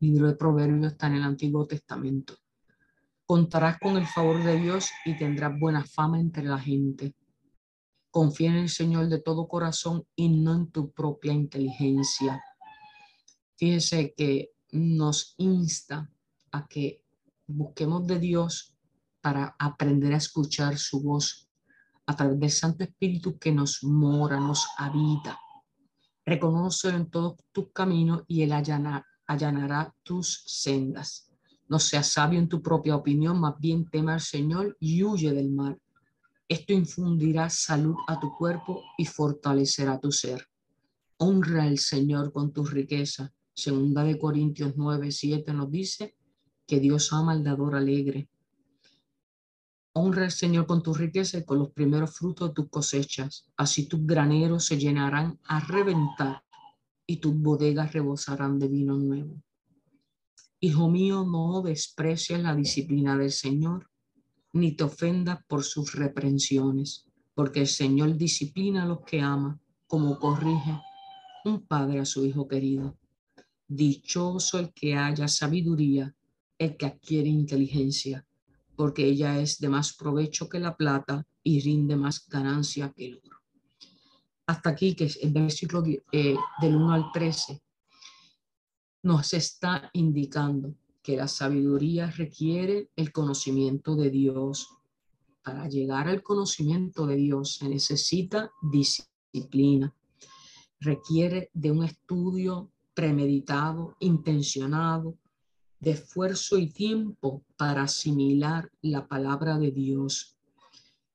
[0.00, 2.34] Libro de Proverbios está en el Antiguo Testamento.
[3.24, 7.14] Contarás con el favor de Dios y tendrás buena fama entre la gente.
[8.10, 12.42] Confía en el Señor de todo corazón y no en tu propia inteligencia.
[13.56, 16.10] Fíjese que nos insta
[16.50, 17.05] a que
[17.46, 18.74] busquemos de Dios
[19.20, 21.48] para aprender a escuchar su voz
[22.06, 25.38] a través del Santo Espíritu que nos mora, nos habita.
[26.24, 31.30] Reconócelo en todos tus caminos y Él allanará tus sendas.
[31.68, 35.50] No seas sabio en tu propia opinión, más bien tema al Señor y huye del
[35.50, 35.80] mal.
[36.48, 40.46] Esto infundirá salud a tu cuerpo y fortalecerá tu ser.
[41.16, 46.14] Honra al Señor con tus riquezas Segunda de Corintios 9, 7 nos dice
[46.66, 48.28] que Dios ama al dador alegre.
[49.92, 53.48] Honra al Señor con tu riqueza y con los primeros frutos de tus cosechas.
[53.56, 56.42] Así tus graneros se llenarán a reventar
[57.06, 59.42] y tus bodegas rebosarán de vino nuevo.
[60.60, 63.88] Hijo mío, no desprecies la disciplina del Señor,
[64.52, 70.18] ni te ofendas por sus reprensiones, porque el Señor disciplina a los que ama, como
[70.18, 70.80] corrige
[71.44, 72.98] un padre a su hijo querido.
[73.68, 76.15] Dichoso el que haya sabiduría,
[76.58, 78.26] el que adquiere inteligencia,
[78.76, 83.20] porque ella es de más provecho que la plata y rinde más ganancia que el
[83.24, 83.38] oro.
[84.46, 87.60] Hasta aquí, que el versículo eh, del 1 al 13,
[89.02, 94.68] nos está indicando que la sabiduría requiere el conocimiento de Dios.
[95.42, 99.94] Para llegar al conocimiento de Dios se necesita disciplina,
[100.80, 105.16] requiere de un estudio premeditado, intencionado,
[105.86, 110.36] de esfuerzo y tiempo para asimilar la palabra de Dios.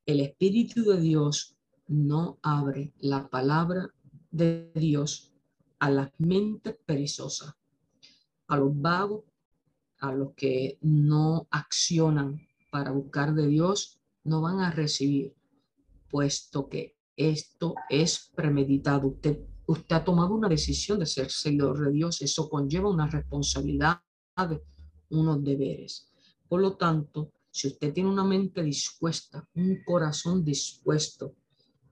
[0.06, 1.58] El Espíritu de Dios
[1.90, 3.94] no abre la palabra
[4.32, 5.34] de Dios
[5.80, 7.54] a las mentes perezosas,
[8.48, 9.26] a los vagos,
[10.00, 12.40] a los que no accionan
[12.72, 15.36] para buscar de Dios, no van a recibir,
[16.10, 19.10] puesto que esto es premeditado.
[19.10, 24.02] Usted usted ha tomado una decisión de ser seguidor de Dios, eso conlleva una responsabilidad,
[25.10, 26.10] unos deberes.
[26.48, 31.36] Por lo tanto, si usted tiene una mente dispuesta, un corazón dispuesto,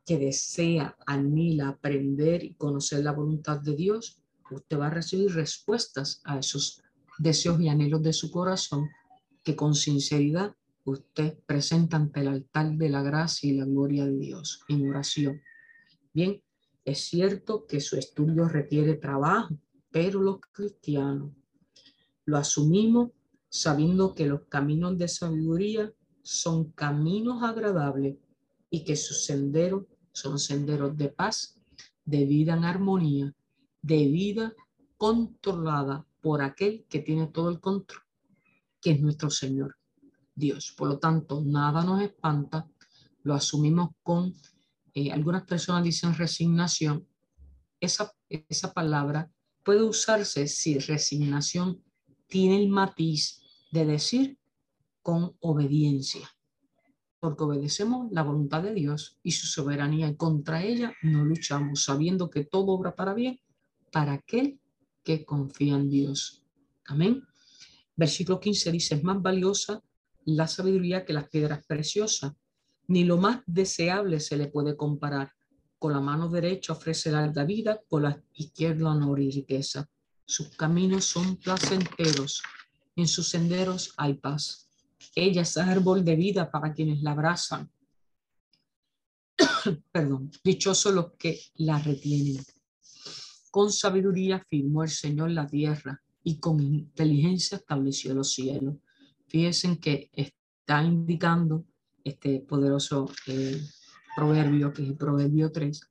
[0.06, 4.20] que desea, anhela aprender y conocer la voluntad de Dios,
[4.50, 6.82] usted va a recibir respuestas a esos
[7.20, 8.90] deseos y anhelos de su corazón
[9.44, 14.18] que con sinceridad usted presenta ante el altar de la gracia y la gloria de
[14.18, 15.42] Dios en oración.
[16.14, 16.42] Bien,
[16.86, 19.56] es cierto que su estudio requiere trabajo,
[19.92, 21.32] pero los cristianos
[22.30, 23.10] lo asumimos
[23.50, 28.18] sabiendo que los caminos de sabiduría son caminos agradables
[28.70, 31.60] y que sus senderos son senderos de paz,
[32.06, 33.34] de vida en armonía,
[33.82, 34.54] de vida
[34.96, 38.04] controlada por aquel que tiene todo el control,
[38.80, 39.78] que es nuestro Señor
[40.36, 40.74] Dios.
[40.78, 42.70] Por lo tanto, nada nos espanta,
[43.24, 44.34] lo asumimos con
[44.94, 47.08] eh, algunas personas dicen resignación,
[47.80, 49.32] esa, esa palabra
[49.64, 51.82] puede usarse si resignación
[52.30, 54.38] tiene el matiz de decir
[55.02, 56.30] con obediencia,
[57.20, 62.30] porque obedecemos la voluntad de Dios y su soberanía y contra ella no luchamos, sabiendo
[62.30, 63.40] que todo obra para bien
[63.92, 64.60] para aquel
[65.04, 66.44] que confía en Dios.
[66.86, 67.24] Amén.
[67.96, 69.84] Versículo 15 dice, es más valiosa
[70.26, 72.34] la sabiduría que las piedras preciosas,
[72.88, 75.34] ni lo más deseable se le puede comparar.
[75.78, 79.90] Con la mano derecha ofrece larga vida, con la izquierda honor y riqueza.
[80.30, 82.44] Sus caminos son placenteros,
[82.96, 84.70] en sus senderos hay paz.
[85.16, 87.68] Ella es árbol de vida para quienes la abrazan.
[89.92, 92.46] Perdón, dichosos los que la retienen.
[93.50, 98.76] Con sabiduría firmó el Señor la tierra y con inteligencia estableció los cielos.
[99.26, 101.66] Fíjense que está indicando
[102.04, 103.60] este poderoso eh,
[104.16, 105.82] proverbio, que es el proverbio 3,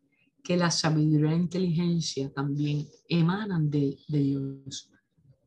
[0.48, 4.90] que la sabiduría e inteligencia también emanan de, de Dios,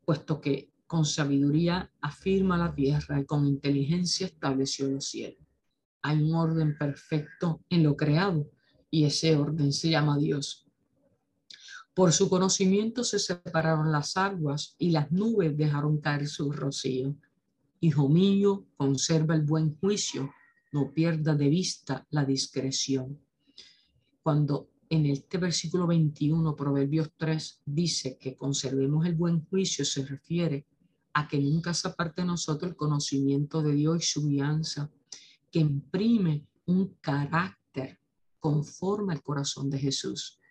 [0.05, 5.43] puesto que con sabiduría afirma la tierra y con inteligencia estableció los cielos.
[6.03, 8.51] Hay un orden perfecto en lo creado
[8.91, 10.67] y ese orden se llama Dios.
[11.95, 17.15] Por su conocimiento se separaron las aguas y las nubes dejaron caer su rocío.
[17.79, 20.31] Hijo mío, conserva el buen juicio,
[20.71, 23.19] no pierda de vista la discreción.
[24.21, 30.65] Cuando en este versículo 21, Proverbios 3, dice que conservemos el buen juicio, se refiere
[31.13, 34.91] a que nunca se aparte de nosotros el conocimiento de Dios y su guianza,
[35.49, 37.99] que imprime un carácter
[38.37, 40.41] conforme al corazón de Jesús.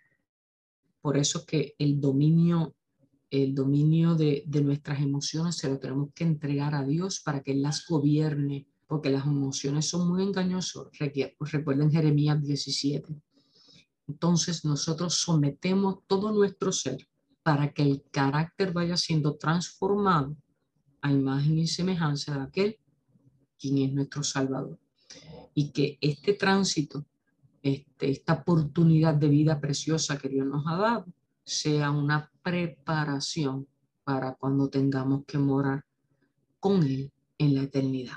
[1.03, 2.75] Por eso que el dominio,
[3.29, 7.61] el dominio de, nuestras emociones se lo tenemos que entregar a Dios para que Él
[7.61, 10.87] las gobierne, porque las emociones son muy engañosas.
[11.39, 13.21] Recuerden Jeremías 17.
[14.11, 17.07] Entonces nosotros sometemos todo nuestro ser
[17.43, 20.37] para que el carácter vaya siendo transformado
[21.01, 22.79] a imagen y semejanza de aquel
[23.59, 24.79] quien es nuestro Salvador.
[25.55, 27.05] Y que este tránsito
[27.63, 31.07] este, esta oportunidad de vida preciosa que Dios nos ha dado
[31.45, 33.67] sea una preparación
[34.03, 35.85] para cuando tengamos que morar
[36.59, 38.17] con Él en la eternidad.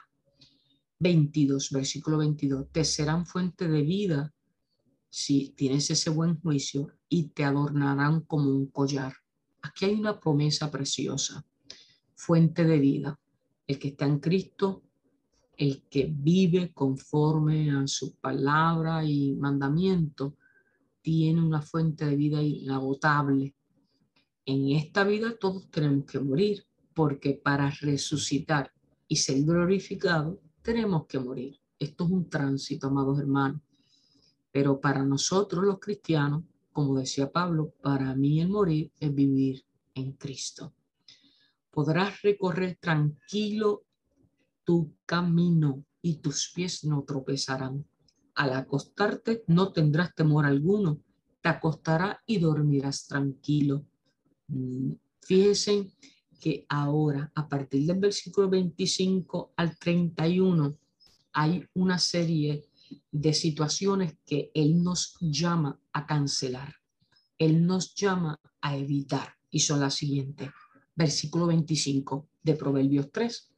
[0.99, 4.33] 22, versículo 22, te serán fuente de vida
[5.15, 9.13] si tienes ese buen juicio y te adornarán como un collar.
[9.61, 11.45] Aquí hay una promesa preciosa,
[12.15, 13.19] fuente de vida.
[13.67, 14.81] El que está en Cristo
[15.55, 20.35] el que vive conforme a su palabra y mandamiento
[20.99, 23.53] tiene una fuente de vida inagotable.
[24.47, 28.71] En esta vida todos tenemos que morir, porque para resucitar
[29.07, 31.59] y ser glorificado tenemos que morir.
[31.77, 33.61] Esto es un tránsito, amados hermanos.
[34.53, 40.11] Pero para nosotros los cristianos, como decía Pablo, para mí el morir es vivir en
[40.11, 40.73] Cristo.
[41.71, 43.83] Podrás recorrer tranquilo
[44.63, 47.83] tu camino y tus pies no tropezarán.
[48.35, 50.99] Al acostarte no tendrás temor alguno,
[51.41, 53.83] te acostará y dormirás tranquilo.
[54.49, 55.91] Mm, fíjense
[56.39, 60.77] que ahora, a partir del versículo 25 al 31,
[61.31, 62.65] hay una serie
[63.11, 66.75] de situaciones que Él nos llama a cancelar.
[67.37, 70.49] Él nos llama a evitar y son las siguientes.
[70.95, 73.49] Versículo 25 de Proverbios 3.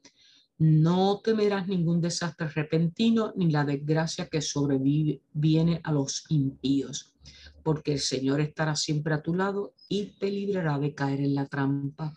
[0.57, 7.13] No temerás ningún desastre repentino ni la desgracia que sobrevive viene a los impíos,
[7.61, 11.45] porque el Señor estará siempre a tu lado y te librará de caer en la
[11.45, 12.13] trampa.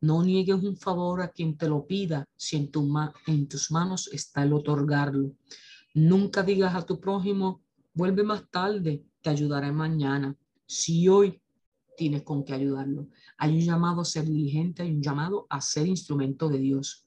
[0.00, 4.52] No niegues un favor a quien te lo pida, si en tus manos está el
[4.52, 5.32] otorgarlo.
[5.94, 7.62] Nunca digas a tu prójimo,
[7.92, 10.36] vuelve más tarde, te ayudaré mañana.
[10.66, 11.40] Si hoy
[12.00, 13.08] tienes con qué ayudarlo.
[13.36, 17.06] Hay un llamado a ser diligente, hay un llamado a ser instrumento de Dios.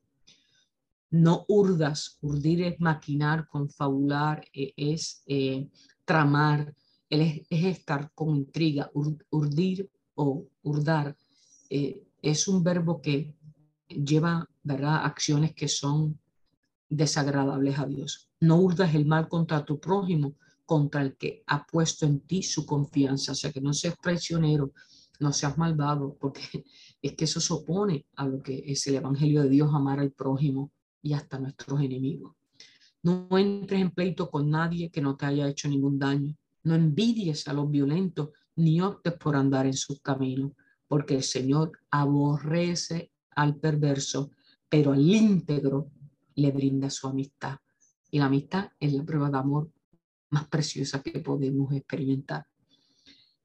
[1.09, 5.67] No urdas, urdir es maquinar, confabular, e, es eh,
[6.05, 6.75] tramar,
[7.09, 8.91] es, estar con intriga.
[8.93, 11.17] urdir o urdar
[11.71, 13.35] eh, es un verbo que
[13.87, 15.05] lleva ¿verdad?
[15.05, 16.19] acciones que son
[16.87, 18.29] desagradables a Dios.
[18.43, 20.35] No urdas el mal contra tu prójimo,
[20.65, 23.31] contra el que ha puesto en ti su confianza.
[23.31, 24.73] O sea, que no seas traicionero,
[25.21, 26.41] no seas malvado, porque
[27.01, 30.11] es que eso se opone a lo que es el Evangelio de Dios, amar al
[30.11, 32.35] prójimo y hasta nuestros enemigos.
[33.01, 36.35] No entres en pleito con nadie que no te haya hecho ningún daño.
[36.63, 40.51] No envidies a los violentos ni optes por andar en sus caminos,
[40.85, 44.31] porque el Señor aborrece al perverso,
[44.67, 45.89] pero al íntegro
[46.35, 47.57] le brinda su amistad.
[48.13, 49.71] Y la amistad es la prueba de amor
[50.29, 52.45] más preciosa que podemos experimentar.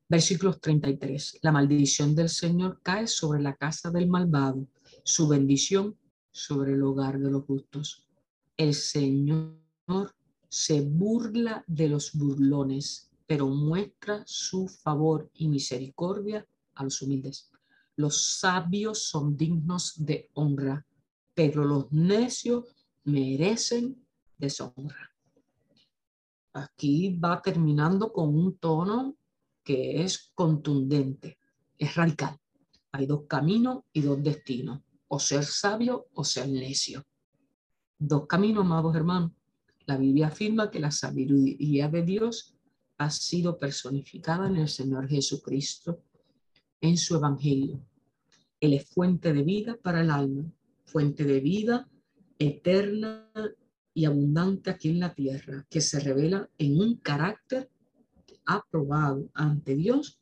[0.07, 1.39] Versículos 33.
[1.41, 4.69] La maldición del Señor cae sobre la casa del malvado,
[5.05, 5.97] su bendición
[6.31, 8.07] sobre el hogar de los justos.
[8.59, 9.57] El Señor
[10.51, 17.51] se burla de los burlones, pero muestra su favor y misericordia a los humildes.
[17.97, 20.85] Los sabios son dignos de honra,
[21.33, 22.67] pero los necios
[23.05, 24.07] merecen
[24.39, 25.13] deshonra.
[26.55, 29.17] Aquí va terminando con un tono
[29.63, 31.39] que es contundente,
[31.77, 32.39] es radical.
[32.93, 37.05] Hay dos caminos y dos destinos, o ser sabio o ser necio.
[37.99, 39.33] Dos caminos, amados hermanos.
[39.87, 42.55] La Biblia afirma que la sabiduría de Dios
[42.99, 46.03] ha sido personificada en el Señor Jesucristo
[46.81, 47.81] en su Evangelio.
[48.61, 50.51] Él es fuente de vida para el alma,
[50.85, 51.89] fuente de vida
[52.39, 53.31] eterna
[53.99, 57.69] y abundante aquí en la tierra, que se revela en un carácter
[58.47, 60.21] aprobado ante Dios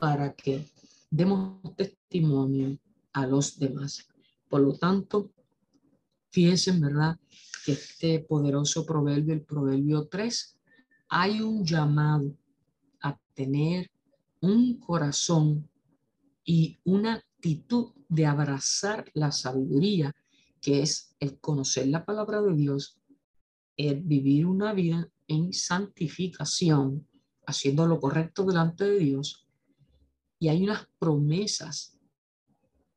[0.00, 0.64] para que
[1.10, 2.78] demos testimonio
[3.12, 4.08] a los demás.
[4.48, 5.30] Por lo tanto,
[6.30, 7.20] fíjense en verdad
[7.66, 10.58] que este poderoso proverbio, el proverbio 3,
[11.10, 12.34] hay un llamado
[13.02, 13.90] a tener
[14.40, 15.68] un corazón
[16.46, 20.16] y una actitud de abrazar la sabiduría,
[20.62, 22.98] que es el conocer la palabra de Dios,
[23.78, 27.06] el vivir una vida en santificación,
[27.46, 29.46] haciendo lo correcto delante de Dios.
[30.38, 31.98] Y hay unas promesas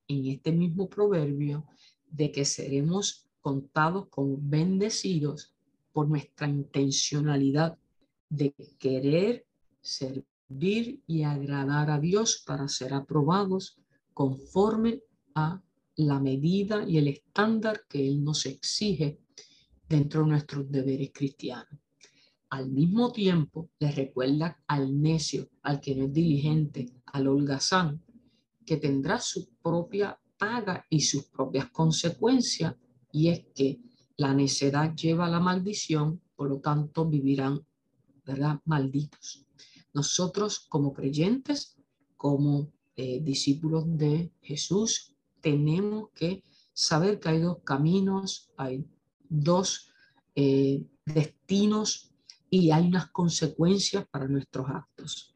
[0.10, 1.66] en este mismo proverbio
[2.10, 5.54] de que seremos contados como bendecidos
[5.94, 7.78] por nuestra intencionalidad
[8.30, 9.46] de querer
[9.82, 10.26] ser
[11.08, 13.78] y agradar a Dios para ser aprobados
[14.14, 15.02] conforme
[15.34, 15.62] a
[15.96, 19.20] la medida y el estándar que Él nos exige
[19.92, 21.80] dentro de nuestros deberes cristianos.
[22.50, 28.02] Al mismo tiempo, le recuerda al necio, al que no es diligente, al holgazán,
[28.66, 32.76] que tendrá su propia paga y sus propias consecuencias,
[33.12, 33.80] y es que
[34.18, 37.66] la necedad lleva a la maldición, por lo tanto vivirán,
[38.26, 39.46] ¿verdad?, malditos.
[39.94, 41.76] Nosotros como creyentes,
[42.16, 48.86] como eh, discípulos de Jesús, tenemos que saber que hay dos caminos, hay
[49.32, 49.90] dos
[50.36, 52.12] eh, destinos
[52.50, 55.34] y hay unas consecuencias para nuestros actos.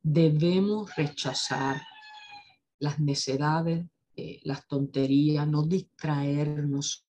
[0.00, 1.82] Debemos rechazar
[2.78, 3.84] las necedades,
[4.16, 7.04] eh, las tonterías, no distraernos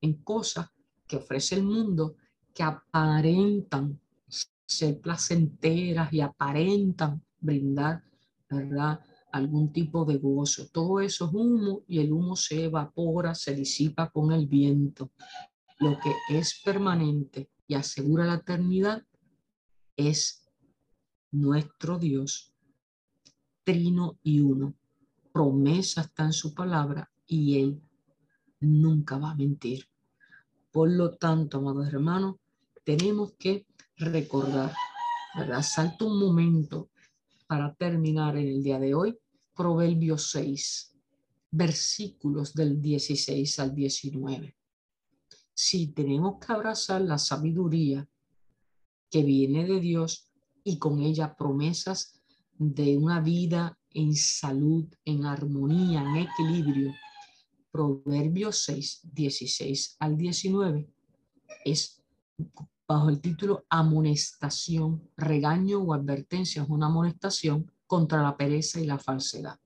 [0.00, 0.68] en cosas
[1.06, 2.14] que ofrece el mundo
[2.54, 4.00] que aparentan
[4.64, 8.04] ser placenteras y aparentan brindar,
[8.48, 9.00] ¿verdad?
[9.32, 10.68] Algún tipo de gozo.
[10.72, 15.12] Todo eso es humo y el humo se evapora, se disipa con el viento.
[15.78, 19.02] Lo que es permanente y asegura la eternidad
[19.96, 20.44] es
[21.30, 22.54] nuestro Dios,
[23.62, 24.74] trino y uno.
[25.32, 27.80] Promesa está en su palabra y Él
[28.60, 29.86] nunca va a mentir.
[30.72, 32.36] Por lo tanto, amados hermanos,
[32.84, 33.66] tenemos que
[33.96, 34.72] recordar,
[35.36, 35.62] ¿verdad?
[35.62, 36.90] Salto un momento
[37.46, 39.18] para terminar en el día de hoy,
[39.60, 40.94] Proverbios 6,
[41.50, 44.56] versículos del 16 al 19.
[45.52, 48.08] Si tenemos que abrazar la sabiduría
[49.10, 50.30] que viene de Dios
[50.64, 52.22] y con ella promesas
[52.56, 56.94] de una vida en salud, en armonía, en equilibrio.
[57.70, 60.88] Proverbios 6, 16 al 19
[61.66, 62.02] es
[62.88, 69.00] bajo el título amonestación, regaño o advertencia, es una amonestación contra la pereza y la
[69.00, 69.58] falsedad.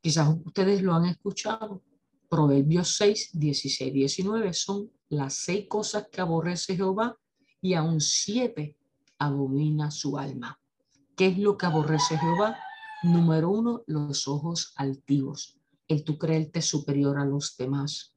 [0.00, 1.82] Quizás ustedes lo han escuchado.
[2.26, 7.18] Proverbios 6, 16, 19 son las seis cosas que aborrece Jehová
[7.60, 8.78] y aún siete
[9.18, 10.58] abomina su alma.
[11.14, 12.56] ¿Qué es lo que aborrece Jehová?
[13.02, 18.14] Número uno, los ojos altivos, el tú creerte superior a los demás.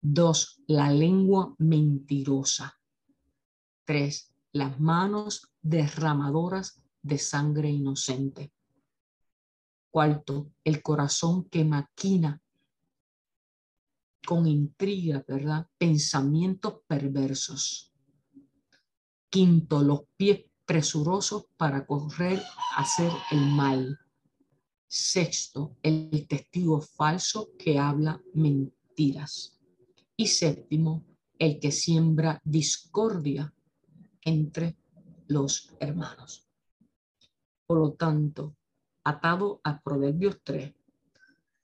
[0.00, 2.78] Dos, la lengua mentirosa.
[3.84, 8.52] Tres, las manos derramadoras de sangre inocente.
[9.90, 12.40] Cuarto, el corazón que maquina
[14.26, 15.68] con intriga, ¿verdad?
[15.78, 17.92] Pensamientos perversos.
[19.28, 22.40] Quinto, los pies presurosos para correr
[22.76, 23.98] a hacer el mal.
[24.86, 29.58] Sexto, el testigo falso que habla mentiras.
[30.16, 31.04] Y séptimo,
[31.38, 33.52] el que siembra discordia
[34.22, 34.76] entre
[35.26, 36.49] los hermanos.
[37.70, 38.56] Por lo tanto,
[39.04, 40.74] atado a Proverbios 3,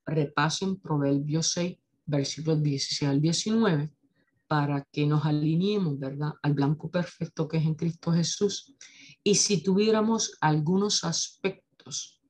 [0.05, 3.93] repasen Proverbios 6, versículos 16 al 19,
[4.47, 8.73] para que nos alineemos, ¿verdad?, al blanco perfecto que es en Cristo Jesús
[9.25, 12.23] Y si tuviéramos algunos aspectos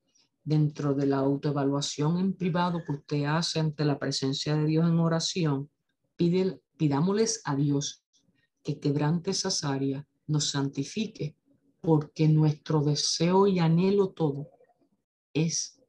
[0.43, 4.97] dentro de la autoevaluación en privado que usted hace ante la presencia de Dios en
[4.97, 5.69] oración,
[6.15, 8.03] pide, pidámosles a Dios
[8.63, 11.37] que quebrante esas áreas, nos santifique,
[11.81, 14.49] porque nuestro deseo y anhelo todo
[15.33, 15.81] es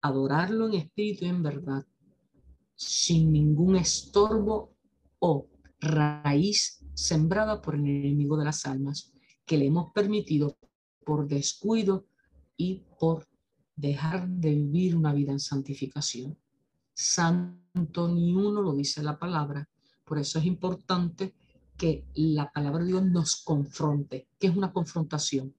[0.00, 1.86] adorarlo en espíritu y en verdad,
[2.74, 4.74] sin ningún estorbo
[5.18, 5.48] o
[5.80, 9.12] raíz sembrada por el enemigo de las almas
[9.44, 10.58] que le hemos permitido
[11.04, 12.06] por descuido
[12.56, 13.26] y por
[13.74, 16.36] dejar de vivir una vida en santificación.
[16.92, 19.68] Santo ni uno lo dice la palabra.
[20.04, 21.34] Por eso es importante
[21.78, 24.26] que la palabra de Dios nos confronte.
[24.38, 25.54] ¿Qué es una confrontación?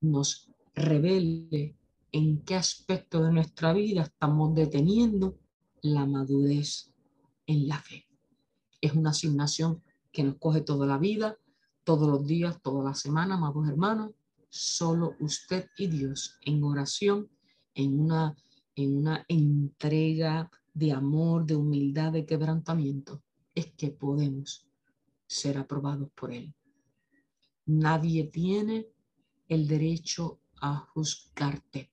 [0.00, 1.74] Nos revele
[2.12, 5.36] en qué aspecto de nuestra vida estamos deteniendo
[5.82, 6.92] la madurez
[7.46, 8.06] en la fe.
[8.80, 9.82] Es una asignación
[10.12, 11.36] que nos coge toda la vida,
[11.82, 14.12] todos los días, toda la semana, amados hermanos.
[14.48, 17.28] Solo usted y Dios en oración,
[17.74, 18.36] en una,
[18.76, 23.20] en una entrega de amor, de humildad, de quebrantamiento,
[23.54, 24.67] es que podemos
[25.28, 26.52] ser aprobados por Él.
[27.66, 28.88] Nadie tiene
[29.46, 31.92] el derecho a juzgarte.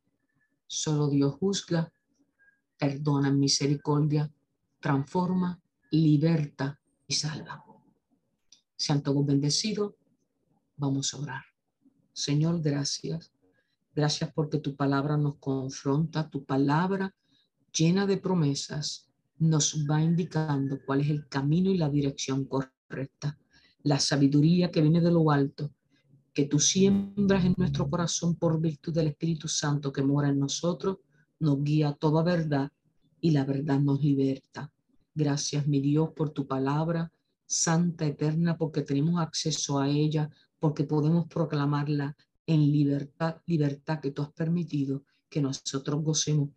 [0.65, 1.93] Solo Dios juzga,
[2.77, 4.33] perdona en misericordia,
[4.79, 5.61] transforma,
[5.91, 7.63] liberta y salva.
[8.75, 9.93] Sean todos bendecidos.
[10.77, 11.43] Vamos a orar.
[12.13, 13.31] Señor, gracias.
[13.93, 17.15] Gracias porque tu palabra nos confronta, tu palabra
[17.71, 22.74] llena de promesas nos va indicando cuál es el camino y la dirección correcta.
[23.83, 25.71] La sabiduría que viene de lo alto,
[26.33, 30.97] que tú siembras en nuestro corazón por virtud del Espíritu Santo que mora en nosotros,
[31.39, 32.71] nos guía a toda verdad
[33.21, 34.71] y la verdad nos liberta.
[35.13, 37.11] Gracias, mi Dios, por tu palabra
[37.45, 40.29] santa, eterna, porque tenemos acceso a ella,
[40.59, 42.15] porque podemos proclamarla
[42.45, 46.49] en libertad, libertad que tú has permitido que nosotros gocemos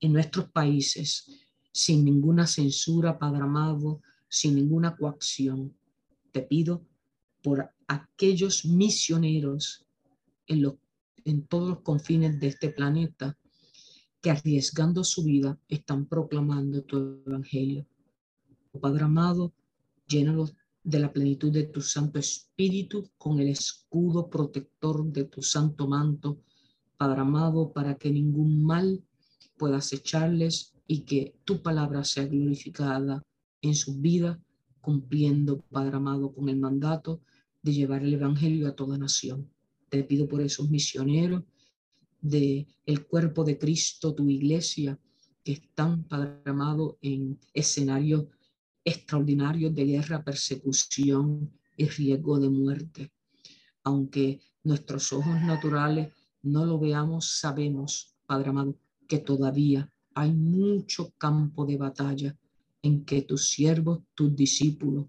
[0.00, 1.28] en nuestros países,
[1.72, 4.00] sin ninguna censura, Padre amado,
[4.32, 5.74] sin ninguna coacción.
[6.32, 6.82] Te pido
[7.42, 9.84] por aquellos misioneros
[10.46, 13.36] en, todos los confines de este planeta
[14.22, 17.86] que arriesgando su vida están proclamando tu evangelio.
[18.80, 19.52] Padre amado,
[20.08, 25.86] llénalos de la plenitud de tu Santo Espíritu con el escudo protector de tu santo
[25.86, 26.40] manto,
[26.96, 29.04] Padre amado, para que ningún mal
[29.58, 33.22] pueda acecharles y que tu palabra sea glorificada
[33.62, 34.42] en su vida,
[34.80, 37.22] cumpliendo, Padre amado, con el mandato
[37.62, 39.48] de llevar el Evangelio a toda nación.
[39.88, 41.44] Te pido por esos misioneros
[42.20, 44.98] de el cuerpo de Cristo, tu iglesia,
[45.44, 48.26] que están, Padre amado, en escenarios
[48.84, 53.12] extraordinarios de guerra, persecución y riesgo de muerte.
[53.84, 58.76] Aunque nuestros ojos naturales no lo veamos, sabemos, Padre amado,
[59.08, 62.36] que todavía hay mucho campo de batalla
[62.82, 65.06] en que tus siervos, tus discípulos,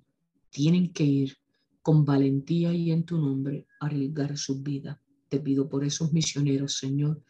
[0.49, 1.37] tienen que ir
[1.81, 4.97] con valentía y en tu nombre a arriesgar sus vidas.
[5.27, 7.21] Te pido por esos misioneros, Señor.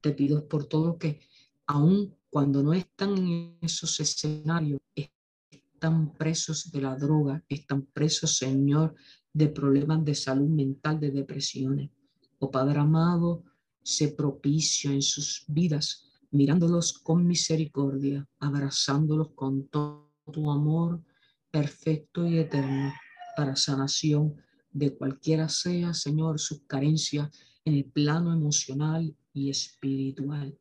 [0.00, 1.20] Te pido por todo que,
[1.66, 8.94] aun cuando no están en esos escenarios, están presos de la droga, están presos, Señor,
[9.32, 11.90] de problemas de salud mental, de depresiones.
[12.38, 13.44] Oh Padre amado,
[13.82, 21.02] sé propicio en sus vidas mirándolos con misericordia, abrazándolos con todo tu amor
[21.50, 22.92] perfecto y eterno
[23.36, 24.34] para sanación
[24.70, 27.30] de cualquiera sea, Señor, sus carencias
[27.64, 30.58] en el plano emocional y espiritual.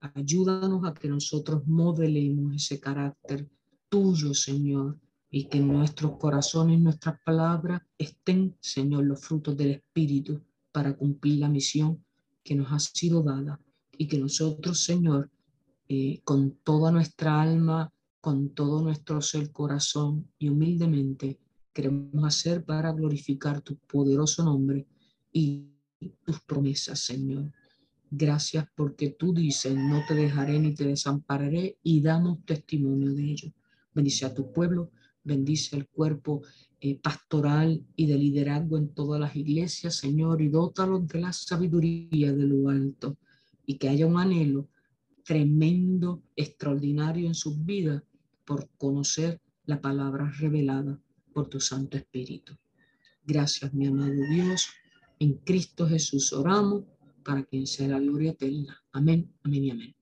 [0.00, 3.48] Ayúdanos a que nosotros modelemos ese carácter
[3.88, 4.98] tuyo, Señor,
[5.30, 11.38] y que en nuestros corazones, nuestras palabras estén, Señor, los frutos del Espíritu para cumplir
[11.38, 12.04] la misión
[12.42, 13.58] que nos ha sido dada
[13.98, 15.30] y que nosotros, Señor,
[15.88, 21.38] eh, con toda nuestra alma, con todo nuestro ser, corazón y humildemente
[21.74, 24.86] queremos hacer para glorificar tu poderoso nombre
[25.32, 25.68] y
[26.24, 27.52] tus promesas, Señor.
[28.10, 33.52] Gracias porque tú dices, no te dejaré ni te desampararé y damos testimonio de ello.
[33.92, 34.90] Bendice a tu pueblo,
[35.22, 36.42] bendice el cuerpo
[36.80, 42.32] eh, pastoral y de liderazgo en todas las iglesias, Señor, y dótalos de la sabiduría
[42.32, 43.18] de lo alto
[43.66, 44.68] y que haya un anhelo
[45.24, 48.02] tremendo, extraordinario en sus vidas
[48.44, 51.00] por conocer la palabra revelada
[51.32, 52.56] por tu Santo Espíritu.
[53.26, 54.68] Gracias, mi amado Dios.
[55.18, 56.84] En Cristo Jesús oramos
[57.24, 58.82] para quien sea la gloria eterna.
[58.92, 59.93] Amén, amén y amén.